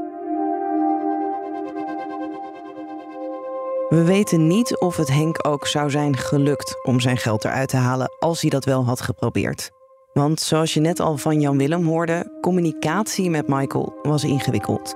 We 3.93 4.05
weten 4.05 4.47
niet 4.47 4.79
of 4.79 4.97
het 4.97 5.09
Henk 5.09 5.47
ook 5.47 5.67
zou 5.67 5.91
zijn 5.91 6.17
gelukt 6.17 6.85
om 6.85 7.01
zijn 7.01 7.17
geld 7.17 7.45
eruit 7.45 7.69
te 7.69 7.77
halen 7.77 8.17
als 8.19 8.41
hij 8.41 8.51
dat 8.51 8.65
wel 8.65 8.85
had 8.85 9.01
geprobeerd. 9.01 9.71
Want 10.13 10.41
zoals 10.41 10.75
je 10.75 10.81
net 10.81 11.01
al 11.01 11.17
van 11.17 11.41
Jan 11.41 11.59
Willem 11.59 11.87
hoorde, 11.87 12.39
communicatie 12.41 13.31
met 13.31 13.49
Michael 13.49 13.99
was 14.03 14.25
ingewikkeld. 14.25 14.95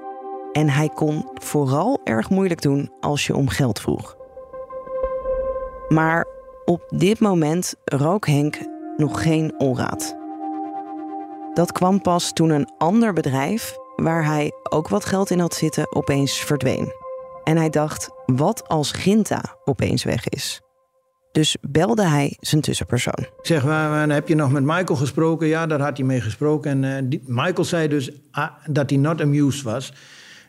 En 0.53 0.69
hij 0.69 0.89
kon 0.89 1.31
vooral 1.35 2.01
erg 2.05 2.31
moeilijk 2.31 2.63
doen 2.63 2.93
als 3.01 3.27
je 3.27 3.37
om 3.37 3.49
geld 3.49 3.81
vroeg. 3.81 4.17
Maar 5.89 6.27
op 6.65 6.83
dit 6.89 7.21
moment 7.21 7.75
rook 7.85 8.27
Henk 8.27 8.59
nog 8.97 9.23
geen 9.23 9.55
onraad. 9.59 10.17
Dat 11.55 11.73
kwam 11.73 12.03
pas 12.03 12.33
toen 12.33 12.51
een 12.51 12.71
ander 12.79 13.13
bedrijf, 13.13 13.77
waar 13.97 14.25
hij 14.25 14.53
ook 14.71 14.89
wat 14.89 15.05
geld 15.05 15.31
in 15.31 15.39
had 15.39 15.55
zitten, 15.55 15.95
opeens 15.97 16.39
verdween. 16.39 17.06
En 17.49 17.57
hij 17.57 17.71
dacht: 17.71 18.11
wat 18.27 18.69
als 18.69 18.93
Ginta 18.93 19.57
opeens 19.65 20.05
weg 20.05 20.29
is? 20.29 20.61
Dus 21.33 21.57
belde 21.61 22.07
hij 22.07 22.37
zijn 22.41 22.61
tussenpersoon. 22.61 23.19
Ik 23.19 23.47
zeg, 23.47 23.63
waar, 23.63 24.09
heb 24.09 24.29
je 24.29 24.35
nog 24.35 24.51
met 24.51 24.63
Michael 24.63 24.99
gesproken? 24.99 25.47
Ja, 25.47 25.67
daar 25.67 25.81
had 25.81 25.97
hij 25.97 26.07
mee 26.07 26.21
gesproken. 26.21 26.85
En 26.85 27.13
uh, 27.13 27.21
Michael 27.27 27.65
zei 27.65 27.89
dus 27.89 28.11
ah, 28.31 28.51
dat 28.67 28.91
hij 28.91 28.99
not 28.99 29.21
amused 29.21 29.63
was. 29.63 29.93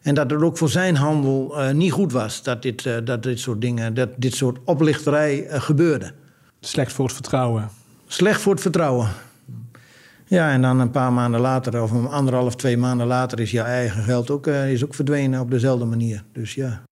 En 0.02 0.16
dat 0.16 0.32
het 0.32 0.42
ook 0.42 0.58
voor 0.58 0.70
zijn 0.70 0.96
handel 0.96 1.54
uh, 1.60 1.72
niet 1.72 1.92
goed 1.92 2.12
was 2.12 2.44
dat 2.44 2.62
dit, 2.62 2.86
uh, 2.86 2.96
dat 3.04 3.24
dit 3.24 3.40
soort 3.40 3.62
dingen, 3.62 3.94
dat 3.94 4.10
dit 4.16 4.36
soort 4.36 4.58
oplichterij 4.66 5.48
uh, 5.48 5.62
gebeurde. 5.62 6.12
Slecht 6.60 6.94
voor 6.94 7.06
het 7.06 7.14
vertrouwen. 7.14 7.70
Slecht 8.08 8.42
voor 8.42 8.54
het 8.54 8.62
vertrouwen. 8.62 9.08
Ja, 10.26 10.52
en 10.52 10.62
dan 10.62 10.80
een 10.80 10.92
paar 10.92 11.14
maanden 11.14 11.40
later, 11.40 11.82
of 11.82 11.92
een 11.92 12.08
anderhalf, 12.08 12.56
twee 12.56 12.78
maanden 12.78 13.08
later, 13.08 13.40
is 13.40 13.52
je 13.52 13.62
eigen 13.62 14.04
geld 14.04 14.30
ook, 14.30 14.48
is 14.48 14.84
ook 14.84 14.94
verdwenen 14.94 15.40
op 15.40 15.52
dezelfde 15.52 15.86
manier. 15.86 16.24
Dus 16.34 16.54
ja. 16.54 16.87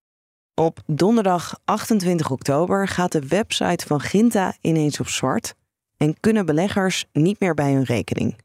Op 0.62 0.80
donderdag 0.86 1.60
28 1.65 2.32
oktober 2.32 2.88
gaat 2.88 3.12
de 3.12 3.28
website 3.28 3.86
van 3.86 4.00
Ginta 4.00 4.54
ineens 4.62 5.00
op 5.00 5.08
zwart 5.08 5.56
en 5.98 6.20
kunnen 6.20 6.46
beleggers 6.46 7.06
niet 7.12 7.39
meer 7.39 7.54
bij 7.54 7.74
hun 7.74 7.84
rekening. 7.84 8.36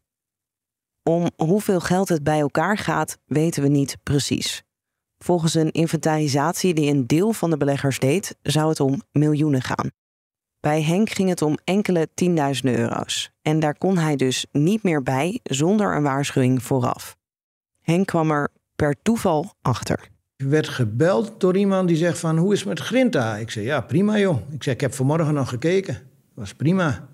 Om 1.02 1.30
hoeveel 1.36 1.80
geld 1.80 2.08
het 2.08 2.22
bij 2.22 2.40
elkaar 2.40 2.78
gaat, 2.78 3.18
weten 3.26 3.62
we 3.62 3.68
niet 3.68 3.96
precies. 4.02 4.62
Volgens 5.18 5.54
een 5.54 5.70
inventarisatie 5.70 6.74
die 6.74 6.90
een 6.90 7.06
deel 7.06 7.32
van 7.32 7.50
de 7.50 7.56
beleggers 7.56 7.98
deed, 7.98 8.36
zou 8.42 8.68
het 8.68 8.80
om 8.80 9.02
miljoenen 9.12 9.62
gaan. 9.62 9.90
Bij 10.60 10.82
Henk 10.82 11.10
ging 11.10 11.28
het 11.28 11.42
om 11.42 11.58
enkele 11.64 12.08
tienduizenden 12.14 12.78
euro's. 12.78 13.30
En 13.42 13.60
daar 13.60 13.78
kon 13.78 13.98
hij 13.98 14.16
dus 14.16 14.46
niet 14.52 14.82
meer 14.82 15.02
bij 15.02 15.40
zonder 15.42 15.96
een 15.96 16.02
waarschuwing 16.02 16.62
vooraf. 16.62 17.16
Henk 17.80 18.06
kwam 18.06 18.30
er 18.30 18.48
per 18.76 18.94
toeval 19.02 19.54
achter. 19.62 20.08
Ik 20.40 20.46
werd 20.46 20.68
gebeld 20.68 21.32
door 21.38 21.56
iemand 21.56 21.88
die 21.88 21.96
zegt 21.96 22.18
van, 22.18 22.38
hoe 22.38 22.52
is 22.52 22.58
het 22.58 22.68
met 22.68 22.80
Grinta? 22.80 23.36
Ik 23.36 23.50
zei, 23.50 23.64
ja, 23.64 23.80
prima 23.80 24.18
joh. 24.18 24.36
Ik 24.50 24.62
zei, 24.62 24.74
ik 24.74 24.80
heb 24.80 24.94
vanmorgen 24.94 25.34
nog 25.34 25.48
gekeken. 25.48 25.98
was 26.34 26.54
prima. 26.54 27.08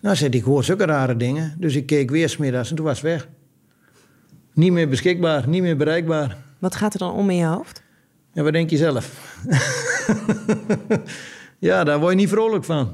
Nou, 0.00 0.16
zei 0.16 0.30
ik 0.30 0.42
hoor 0.42 0.64
zulke 0.64 0.84
rare 0.84 1.16
dingen. 1.16 1.54
Dus 1.58 1.74
ik 1.74 1.86
keek 1.86 2.10
weer 2.10 2.28
smiddags 2.28 2.70
en 2.70 2.76
toen 2.76 2.84
was 2.84 3.00
het 3.00 3.10
weg. 3.10 3.28
Niet 4.52 4.72
meer 4.72 4.88
beschikbaar, 4.88 5.48
niet 5.48 5.62
meer 5.62 5.76
bereikbaar. 5.76 6.36
Wat 6.58 6.74
gaat 6.74 6.92
er 6.92 6.98
dan 6.98 7.12
om 7.12 7.30
in 7.30 7.36
je 7.36 7.44
hoofd? 7.44 7.82
En 8.32 8.44
wat 8.44 8.52
denk 8.52 8.70
je 8.70 8.76
zelf? 8.76 9.36
ja, 11.58 11.84
daar 11.84 11.98
word 11.98 12.10
je 12.10 12.18
niet 12.18 12.28
vrolijk 12.28 12.64
van. 12.64 12.92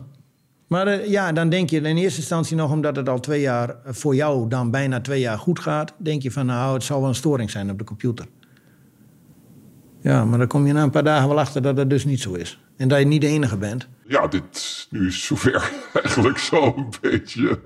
Maar 0.67 0.87
uh, 0.87 1.07
ja, 1.09 1.33
dan 1.33 1.49
denk 1.49 1.71
je 1.71 1.81
in 1.81 1.97
eerste 1.97 2.21
instantie 2.21 2.57
nog, 2.57 2.71
omdat 2.71 2.97
het 2.97 3.09
al 3.09 3.21
twee 3.21 3.41
jaar 3.41 3.69
uh, 3.69 3.75
voor 3.85 4.15
jou 4.15 4.49
dan 4.49 4.71
bijna 4.71 5.01
twee 5.01 5.21
jaar 5.21 5.39
goed 5.39 5.61
gaat, 5.61 5.95
denk 5.97 6.23
je 6.23 6.31
van 6.31 6.47
nou, 6.47 6.75
het 6.75 6.83
zal 6.83 7.01
wel 7.01 7.09
een 7.09 7.15
storing 7.15 7.51
zijn 7.51 7.71
op 7.71 7.79
de 7.79 7.85
computer. 7.85 8.27
Ja, 10.07 10.25
maar 10.25 10.39
dan 10.39 10.47
kom 10.47 10.67
je 10.67 10.73
na 10.73 10.83
een 10.83 10.91
paar 10.91 11.05
dagen 11.05 11.29
wel 11.29 11.39
achter 11.39 11.63
dat 11.63 11.77
dat 11.77 11.91
dus 11.91 12.05
niet 12.05 12.21
zo 12.21 12.33
is. 12.33 12.61
En 12.77 12.89
dat 12.89 12.99
je 12.99 13.05
niet 13.05 13.21
de 13.21 13.27
enige 13.27 13.57
bent. 13.57 13.89
Ja, 14.05 14.27
dit 14.27 14.87
nu 14.91 15.07
is 15.07 15.25
zover 15.25 15.73
eigenlijk 16.03 16.39
zo 16.39 16.75
een 16.77 16.93
beetje. 17.01 17.59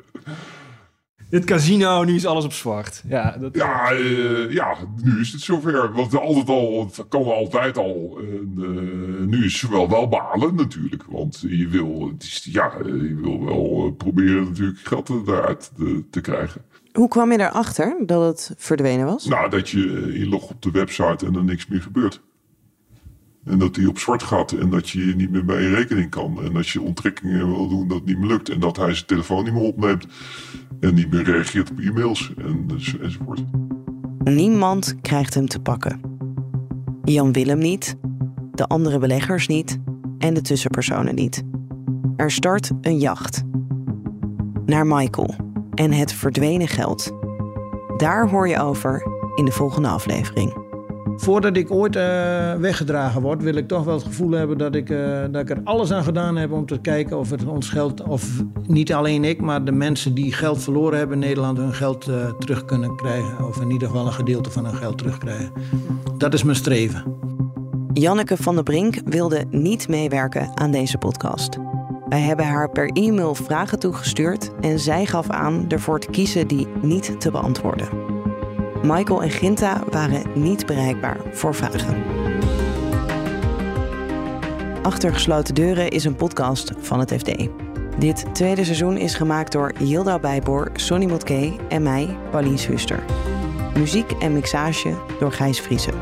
Dit 1.31 1.44
casino, 1.44 2.05
nu 2.05 2.14
is 2.14 2.26
alles 2.26 2.44
op 2.44 2.53
zwart. 2.53 3.03
Ja, 3.09 3.37
dat... 3.40 3.55
ja, 3.55 3.92
uh, 3.92 4.53
ja, 4.53 4.76
nu 5.03 5.20
is 5.20 5.33
het 5.33 5.40
zover. 5.40 5.92
Want 5.92 6.18
altijd 6.18 6.48
al, 6.48 6.90
het 6.96 7.09
kan 7.09 7.24
altijd 7.24 7.79
al. 7.79 8.18
En, 8.20 8.55
uh, 8.59 9.26
nu 9.26 9.44
is 9.44 9.61
het 9.61 9.70
wel 9.70 9.88
wel 9.88 10.09
balen 10.09 10.55
natuurlijk. 10.55 11.05
Want 11.09 11.44
je 11.48 11.68
wil, 11.68 12.11
het 12.12 12.22
is, 12.22 12.48
ja, 12.53 12.72
je 12.85 13.18
wil 13.22 13.44
wel 13.44 13.94
proberen 13.96 14.44
natuurlijk 14.44 14.79
geld 14.83 15.09
eruit 15.09 15.70
te, 15.76 16.05
te 16.11 16.20
krijgen. 16.20 16.62
Hoe 16.92 17.09
kwam 17.09 17.33
je 17.33 17.40
erachter 17.40 17.96
dat 18.07 18.26
het 18.26 18.55
verdwenen 18.57 19.07
was? 19.07 19.24
Nou, 19.24 19.50
dat 19.50 19.68
je 19.68 20.14
inlogt 20.14 20.50
op 20.50 20.62
de 20.62 20.70
website 20.70 21.26
en 21.26 21.35
er 21.35 21.44
niks 21.44 21.66
meer 21.66 21.83
gebeurt. 21.83 22.20
En 23.44 23.59
dat 23.59 23.74
die 23.74 23.88
op 23.88 23.98
zwart 23.98 24.22
gaat 24.22 24.53
en 24.53 24.70
dat 24.70 24.88
je 24.88 25.14
niet 25.16 25.31
meer 25.31 25.44
bij 25.44 25.62
je 25.62 25.74
rekening 25.74 26.11
kan. 26.11 26.42
En 26.42 26.57
als 26.57 26.72
je 26.72 26.81
onttrekkingen 26.81 27.46
wil 27.46 27.68
doen, 27.68 27.88
dat 27.88 28.05
niet 28.05 28.18
meer 28.18 28.29
lukt. 28.29 28.48
En 28.48 28.61
dat 28.61 28.76
hij 28.76 28.94
zijn 28.94 29.07
telefoon 29.07 29.44
niet 29.44 29.53
meer 29.53 29.62
opneemt. 29.62 30.07
En 30.81 30.94
niet 30.94 31.11
meer 31.11 31.22
reageert 31.22 31.70
op 31.70 31.79
e-mails 31.79 32.33
en, 32.37 32.66
enzovoort. 33.00 33.42
Niemand 34.24 35.00
krijgt 35.00 35.35
hem 35.35 35.46
te 35.46 35.61
pakken. 35.61 36.00
Jan 37.03 37.33
Willem 37.33 37.59
niet, 37.59 37.96
de 38.53 38.66
andere 38.66 38.98
beleggers 38.98 39.46
niet 39.46 39.79
en 40.18 40.35
de 40.35 40.40
tussenpersonen 40.40 41.14
niet. 41.14 41.42
Er 42.16 42.31
start 42.31 42.70
een 42.81 42.98
jacht. 42.98 43.42
Naar 44.66 44.87
Michael 44.87 45.35
en 45.74 45.92
het 45.92 46.12
verdwenen 46.12 46.68
geld. 46.68 47.11
Daar 47.96 48.29
hoor 48.29 48.48
je 48.48 48.59
over 48.59 49.03
in 49.35 49.44
de 49.44 49.53
volgende 49.53 49.88
aflevering. 49.88 50.60
Voordat 51.20 51.56
ik 51.56 51.70
ooit 51.70 51.96
uh, 51.96 52.02
weggedragen 52.54 53.22
word, 53.22 53.42
wil 53.42 53.54
ik 53.54 53.68
toch 53.68 53.85
wel 53.85 53.94
het 53.94 54.04
gevoel 54.04 54.30
hebben 54.30 54.59
dat 54.59 54.74
ik, 54.74 54.90
uh, 54.90 55.20
dat 55.30 55.42
ik 55.42 55.50
er 55.50 55.61
alles 55.64 55.92
aan 55.92 56.04
gedaan 56.04 56.37
heb 56.37 56.52
om 56.52 56.66
te 56.66 56.78
kijken 56.78 57.18
of 57.18 57.30
het 57.30 57.44
ons 57.44 57.68
geld, 57.68 58.02
of 58.02 58.42
niet 58.66 58.92
alleen 58.92 59.24
ik, 59.24 59.40
maar 59.40 59.64
de 59.64 59.72
mensen 59.72 60.14
die 60.14 60.33
geld 60.33 60.62
verloren 60.62 60.98
hebben 60.98 61.20
in 61.20 61.28
Nederland 61.28 61.59
hun 61.59 61.74
geld 61.74 62.09
uh, 62.09 62.33
terug 62.33 62.64
kunnen 62.64 62.96
krijgen. 62.96 63.46
Of 63.46 63.61
in 63.61 63.70
ieder 63.70 63.88
geval 63.88 64.06
een 64.06 64.12
gedeelte 64.12 64.50
van 64.50 64.64
hun 64.64 64.74
geld 64.74 64.98
terugkrijgen. 64.98 65.52
Dat 66.18 66.35
is 66.35 66.42
mijn 66.42 66.56
streven. 66.56 67.04
Janneke 67.92 68.37
van 68.37 68.54
der 68.54 68.64
Brink 68.64 69.00
wilde 69.04 69.44
niet 69.50 69.88
meewerken 69.88 70.50
aan 70.54 70.70
deze 70.70 70.98
podcast. 70.98 71.59
Wij 72.09 72.20
hebben 72.20 72.46
haar 72.46 72.70
per 72.70 72.90
e-mail 72.92 73.35
vragen 73.35 73.78
toegestuurd 73.78 74.50
en 74.61 74.78
zij 74.78 75.06
gaf 75.06 75.28
aan 75.28 75.64
ervoor 75.68 76.00
te 76.00 76.11
kiezen 76.11 76.46
die 76.48 76.66
niet 76.83 77.20
te 77.20 77.30
beantwoorden. 77.30 78.10
Michael 78.83 79.23
en 79.23 79.31
Ginta 79.31 79.83
waren 79.90 80.23
niet 80.35 80.66
bereikbaar 80.66 81.16
voor 81.33 81.55
vragen. 81.55 82.03
Achter 84.83 85.12
gesloten 85.12 85.55
deuren 85.55 85.88
is 85.88 86.05
een 86.05 86.16
podcast 86.16 86.73
van 86.79 87.01
het 87.01 87.12
FD. 87.12 87.49
Dit 87.99 88.35
tweede 88.35 88.64
seizoen 88.64 88.97
is 88.97 89.14
gemaakt 89.14 89.53
door 89.53 89.73
Yilda 89.79 90.19
Bijboor, 90.19 90.71
Sonny 90.75 91.07
Motke 91.07 91.57
en 91.69 91.83
mij, 91.83 92.16
Paulien 92.31 92.59
Schuster. 92.59 93.03
Muziek 93.79 94.11
en 94.11 94.33
mixage 94.33 94.95
door 95.19 95.33
Gijs 95.33 95.61
Vriezen. 95.61 95.95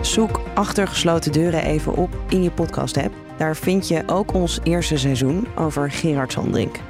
Zoek 0.00 0.40
Achter 0.54 0.88
gesloten 0.88 1.32
deuren 1.32 1.64
even 1.64 1.96
op 1.96 2.10
in 2.28 2.42
je 2.42 2.50
podcast-app. 2.50 3.14
Daar 3.38 3.56
vind 3.56 3.88
je 3.88 4.02
ook 4.06 4.34
ons 4.34 4.60
eerste 4.62 4.98
seizoen 4.98 5.46
over 5.56 5.90
Gerard 5.90 6.32
Sandrink. 6.32 6.80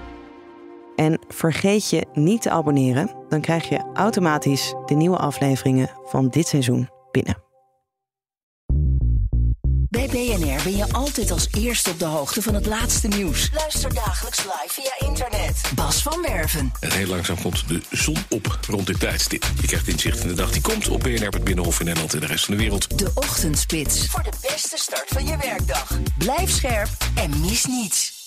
En 1.00 1.18
vergeet 1.28 1.90
je 1.90 2.06
niet 2.12 2.42
te 2.42 2.50
abonneren, 2.50 3.10
dan 3.28 3.40
krijg 3.40 3.68
je 3.68 3.90
automatisch 3.94 4.74
de 4.86 4.94
nieuwe 4.94 5.16
afleveringen 5.16 5.90
van 6.04 6.28
dit 6.28 6.48
seizoen 6.48 6.88
binnen. 7.10 7.42
Bij 9.88 10.06
BNR 10.06 10.62
ben 10.64 10.76
je 10.76 10.92
altijd 10.92 11.30
als 11.30 11.48
eerste 11.58 11.90
op 11.90 11.98
de 11.98 12.04
hoogte 12.04 12.42
van 12.42 12.54
het 12.54 12.66
laatste 12.66 13.08
nieuws. 13.08 13.50
Luister 13.54 13.94
dagelijks 13.94 14.44
live 14.44 14.68
via 14.68 15.08
internet. 15.08 15.70
Bas 15.74 16.02
van 16.02 16.22
Werven. 16.22 16.72
En 16.80 16.92
heel 16.92 17.06
langzaam 17.06 17.40
komt 17.42 17.68
de 17.68 17.80
zon 17.90 18.16
op 18.28 18.58
rond 18.68 18.86
dit 18.86 19.00
tijdstip. 19.00 19.50
Je 19.60 19.66
krijgt 19.66 19.88
inzicht 19.88 20.20
in 20.20 20.28
de 20.28 20.34
dag 20.34 20.50
die 20.50 20.62
komt 20.62 20.88
op 20.88 21.00
BNR, 21.00 21.28
het 21.28 21.44
Binnenhof 21.44 21.78
in 21.78 21.84
Nederland 21.84 22.14
en 22.14 22.20
de 22.20 22.26
rest 22.26 22.44
van 22.44 22.54
de 22.54 22.60
wereld. 22.60 22.98
De 22.98 23.10
Ochtendspits. 23.14 24.06
Voor 24.06 24.22
de 24.22 24.32
beste 24.40 24.76
start 24.78 25.08
van 25.08 25.26
je 25.26 25.36
werkdag. 25.36 25.98
Blijf 26.18 26.50
scherp 26.50 26.88
en 27.14 27.40
mis 27.40 27.66
niets. 27.66 28.19